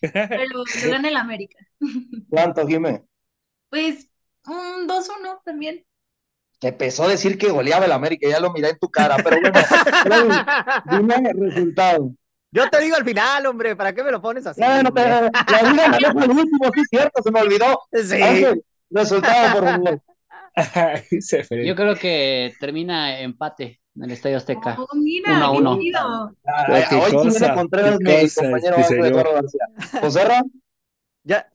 [0.00, 1.58] Pero lo gana el América.
[2.30, 3.02] ¿Cuánto, Jimé?
[3.68, 4.08] Pues
[4.46, 5.84] un 2-1 también.
[6.58, 9.38] Te empezó a decir que goleaba el América, ya lo miré en tu cara, pero
[9.40, 9.58] bueno,
[10.90, 12.12] dime el resultado.
[12.50, 14.60] Yo te digo al final, hombre, ¿para qué me lo pones así?
[14.60, 15.30] No, no te, la
[15.70, 17.80] vida me deja el último, sí, cierto, se me olvidó.
[17.92, 18.22] Sí.
[18.22, 20.00] Ángel, resultado, por favor.
[21.64, 24.76] Yo creo que termina empate en el Estadio Azteca.
[24.78, 26.34] Oh, mira, Uno a uno.
[26.46, 28.76] Ah, Hoy cosa, Contreras, mi compañero.
[28.78, 30.42] Eduardo García.
[31.24, 31.46] Ya,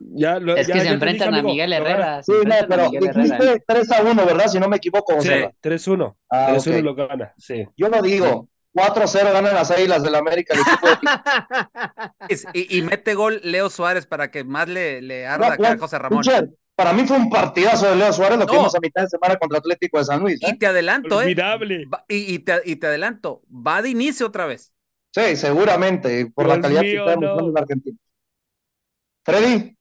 [0.00, 1.72] Ya lo- Es que ya se enfrentan dije, a Miguel.
[1.72, 2.22] Herrera.
[2.22, 4.48] sí, no, a pero dijiste 3 a 1, ¿verdad?
[4.48, 5.52] Si no me equivoco, José Sí, Ra.
[5.62, 6.16] 3-1.
[6.30, 6.84] Ah, 3-1 ok.
[6.84, 7.64] lo gana, sí.
[7.76, 13.14] Yo lo digo, 4-0 ganan las Águilas del América, el equipo de Y, y mete
[13.14, 16.22] gol Leo Suárez para que más le, le arda No, acá a José Ramón.
[16.76, 18.58] Para mí fue un partidazo de Leo Suárez lo que No.
[18.60, 20.40] vimos a mitad de semana contra Atlético de San Luis.
[20.42, 20.50] ¿eh?
[20.52, 21.24] Y te adelanto, ¿eh?
[21.24, 21.86] Olvidable.
[21.86, 24.72] Va- y, y te, y te adelanto, va de inicio otra vez.
[25.12, 27.56] Sí, seguramente, por la Dios calidad que mío, está demostrando no.
[27.56, 27.98] el argentino.
[29.24, 29.76] Freddy,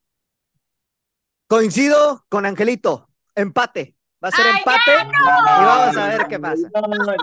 [1.48, 3.10] coincido con Angelito.
[3.36, 3.96] Empate.
[4.24, 6.70] Va a ser ¡Ay, empate y vamos a ver qué pasa.
[6.74, 7.14] No, no, no, no.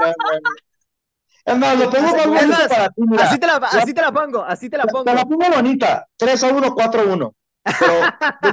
[1.47, 3.25] Es más, lo pongo bonito más, para ti, mira.
[3.25, 5.05] Así te la, así te la pongo, así te la pongo.
[5.05, 7.35] Te la pongo bonita, 3 a 1, 4 a 1.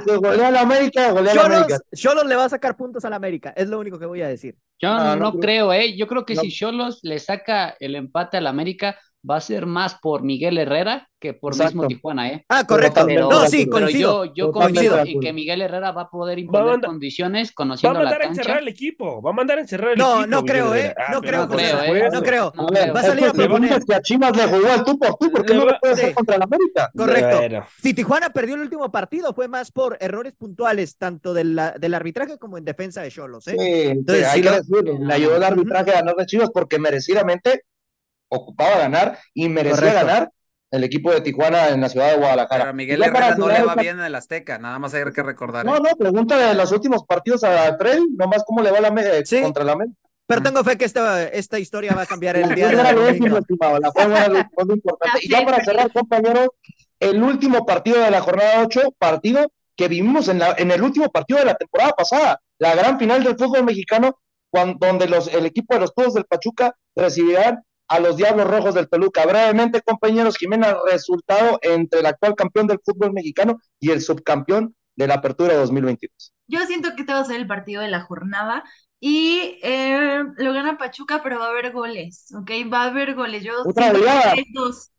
[0.04, 1.66] Pero golea la América, golea la América.
[1.68, 4.20] Cholos, Cholos le va a sacar puntos a la América, es lo único que voy
[4.22, 4.56] a decir.
[4.78, 5.96] Yo No, no, no creo, ¿eh?
[5.96, 6.42] Yo creo que No.
[6.42, 8.98] si Cholos le saca el empate al América,
[9.28, 11.74] va a ser más por Miguel Herrera que por Exacto.
[11.74, 12.44] mismo Tijuana, ¿eh?
[12.48, 13.04] Ah, correcto.
[13.06, 14.24] Pero, no, sí, pero coincido.
[14.24, 17.48] yo, yo de en que Miguel Herrera va a poder Va a imponer mandar- condiciones,
[17.48, 18.62] Va a conociendo la mandar a encerrar cancha.
[18.62, 19.22] al equipo.
[19.22, 20.26] Va a mandar a encerrar al No, equipo.
[20.26, 20.92] no creo, ¿eh?
[20.98, 21.94] Ah, No pero creo, José, supuesto.
[21.94, 22.10] ¿eh?
[22.12, 22.52] No creo.
[22.56, 22.92] No creo.
[22.94, 23.84] Va a salir a proponer.
[23.84, 26.14] que a Chivas le jugó al tú por tú, ¿por qué no lo puede hacer
[26.14, 26.90] contra el América?
[26.96, 27.36] Correcto.
[27.36, 31.94] Bueno, Si Tijuana perdió el último partido fue más por errores puntuales, tanto del, del
[31.94, 33.54] arbitraje como en defensa de Cholos, ¿eh?
[33.56, 36.80] Sí, Entonces, hay que lo- decirlo, le ayudó el arbitraje a ganar de Chivas porque
[36.80, 37.62] merecidamente
[38.36, 40.06] ocupaba ganar y merecía Correcto.
[40.06, 40.30] ganar
[40.70, 42.60] el equipo de Tijuana en la ciudad de Guadalajara.
[42.64, 45.22] Pero a Miguel Herrera no le va bien en el Azteca, nada más hay que
[45.22, 45.66] recordar.
[45.66, 45.80] No, ¿eh?
[45.82, 49.42] no, pregunta de los últimos partidos a Freddy, nomás cómo le va la me- Sí.
[49.42, 49.96] contra la América.
[50.26, 53.36] Pero tengo fe que esta, esta historia va a cambiar el La día de domingo.
[53.38, 55.18] estimado, la fórmula lo lo muy importante.
[55.20, 56.48] Y ya para cerrar, compañeros,
[57.00, 61.10] el último partido de la jornada 8, partido que vivimos en, la, en el último
[61.10, 64.16] partido de la temporada pasada, la gran final del fútbol mexicano,
[64.50, 67.62] cuan- donde los, el equipo de los Tuzos del Pachuca recibirán
[67.94, 69.24] a los Diablos Rojos del Toluca.
[69.26, 75.06] Brevemente, compañeros, Jimena, resultado entre el actual campeón del fútbol mexicano y el subcampeón de
[75.06, 76.32] la Apertura 2022.
[76.46, 78.64] Yo siento que este va a ser el partido de la jornada
[79.00, 82.50] y eh, lo gana Pachuca, pero va a haber goles, ¿ok?
[82.72, 83.42] Va a haber goles.
[83.42, 84.34] Yo Otra siento que goleada.
[84.34, 84.90] 3-2.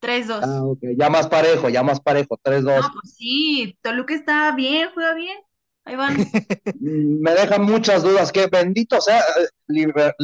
[0.00, 0.40] 3-2.
[0.44, 2.80] Ah, ok, ya más parejo, ya más parejo, 3-2.
[2.82, 5.38] No, pues sí, Toluca está bien, juega bien.
[5.84, 6.16] Ahí van.
[6.80, 10.14] Me dejan muchas dudas, que bendito sea, eh, liber-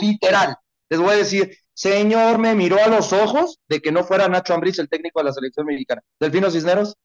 [0.00, 0.56] literal,
[0.88, 4.54] les voy a decir, señor, me miró a los ojos de que no fuera Nacho
[4.54, 6.02] Ambriz el técnico de la selección mexicana.
[6.20, 6.96] Delfino Cisneros,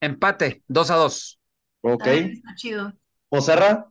[0.00, 1.38] Empate, 2 a 2.
[1.82, 2.06] ok.
[2.06, 2.92] Está chido.
[3.30, 3.90] Oserra,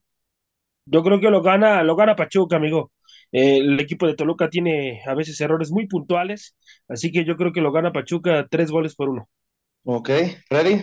[0.85, 2.91] yo creo que lo gana, lo gana Pachuca, amigo.
[3.31, 6.55] Eh, el equipo de Toluca tiene a veces errores muy puntuales,
[6.87, 9.29] así que yo creo que lo gana Pachuca tres goles por uno.
[9.83, 10.09] ok.
[10.49, 10.81] Freddy,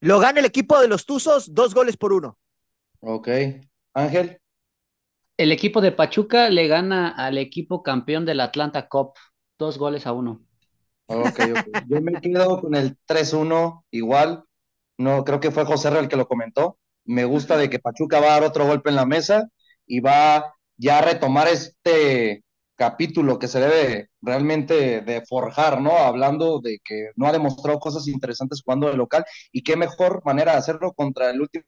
[0.00, 2.38] Lo gana el equipo de los Tuzos, dos goles por uno.
[3.00, 3.28] ok.
[3.94, 4.40] Ángel,
[5.36, 9.12] El equipo de Pachuca le gana al equipo campeón del Atlanta Cup,
[9.58, 10.42] dos goles a uno.
[11.06, 11.84] ok, ok.
[11.88, 14.44] Yo me quedo con el 3-1, igual.
[14.96, 16.78] No, creo que fue José Ra el que lo comentó.
[17.04, 19.48] Me gusta de que Pachuca va a dar otro golpe en la mesa
[19.86, 22.42] y va ya a retomar este
[22.74, 25.98] capítulo que se debe realmente de forjar, ¿no?
[25.98, 30.52] Hablando de que no ha demostrado cosas interesantes jugando de local y qué mejor manera
[30.52, 31.64] de hacerlo contra el último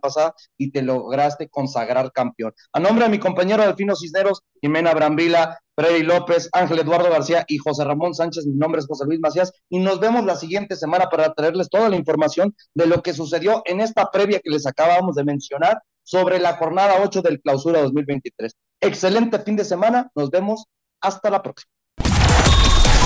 [0.00, 2.52] pasada y te lograste consagrar campeón.
[2.72, 7.58] A nombre de mi compañero Delfino Cisneros, Jimena Brambila, Freddy López, Ángel Eduardo García y
[7.58, 11.08] José Ramón Sánchez, mi nombre es José Luis Macías y nos vemos la siguiente semana
[11.08, 15.16] para traerles toda la información de lo que sucedió en esta previa que les acabamos
[15.16, 18.52] de mencionar sobre la jornada 8 del clausura 2023.
[18.80, 20.64] Excelente fin de semana, nos vemos,
[21.00, 21.70] hasta la próxima.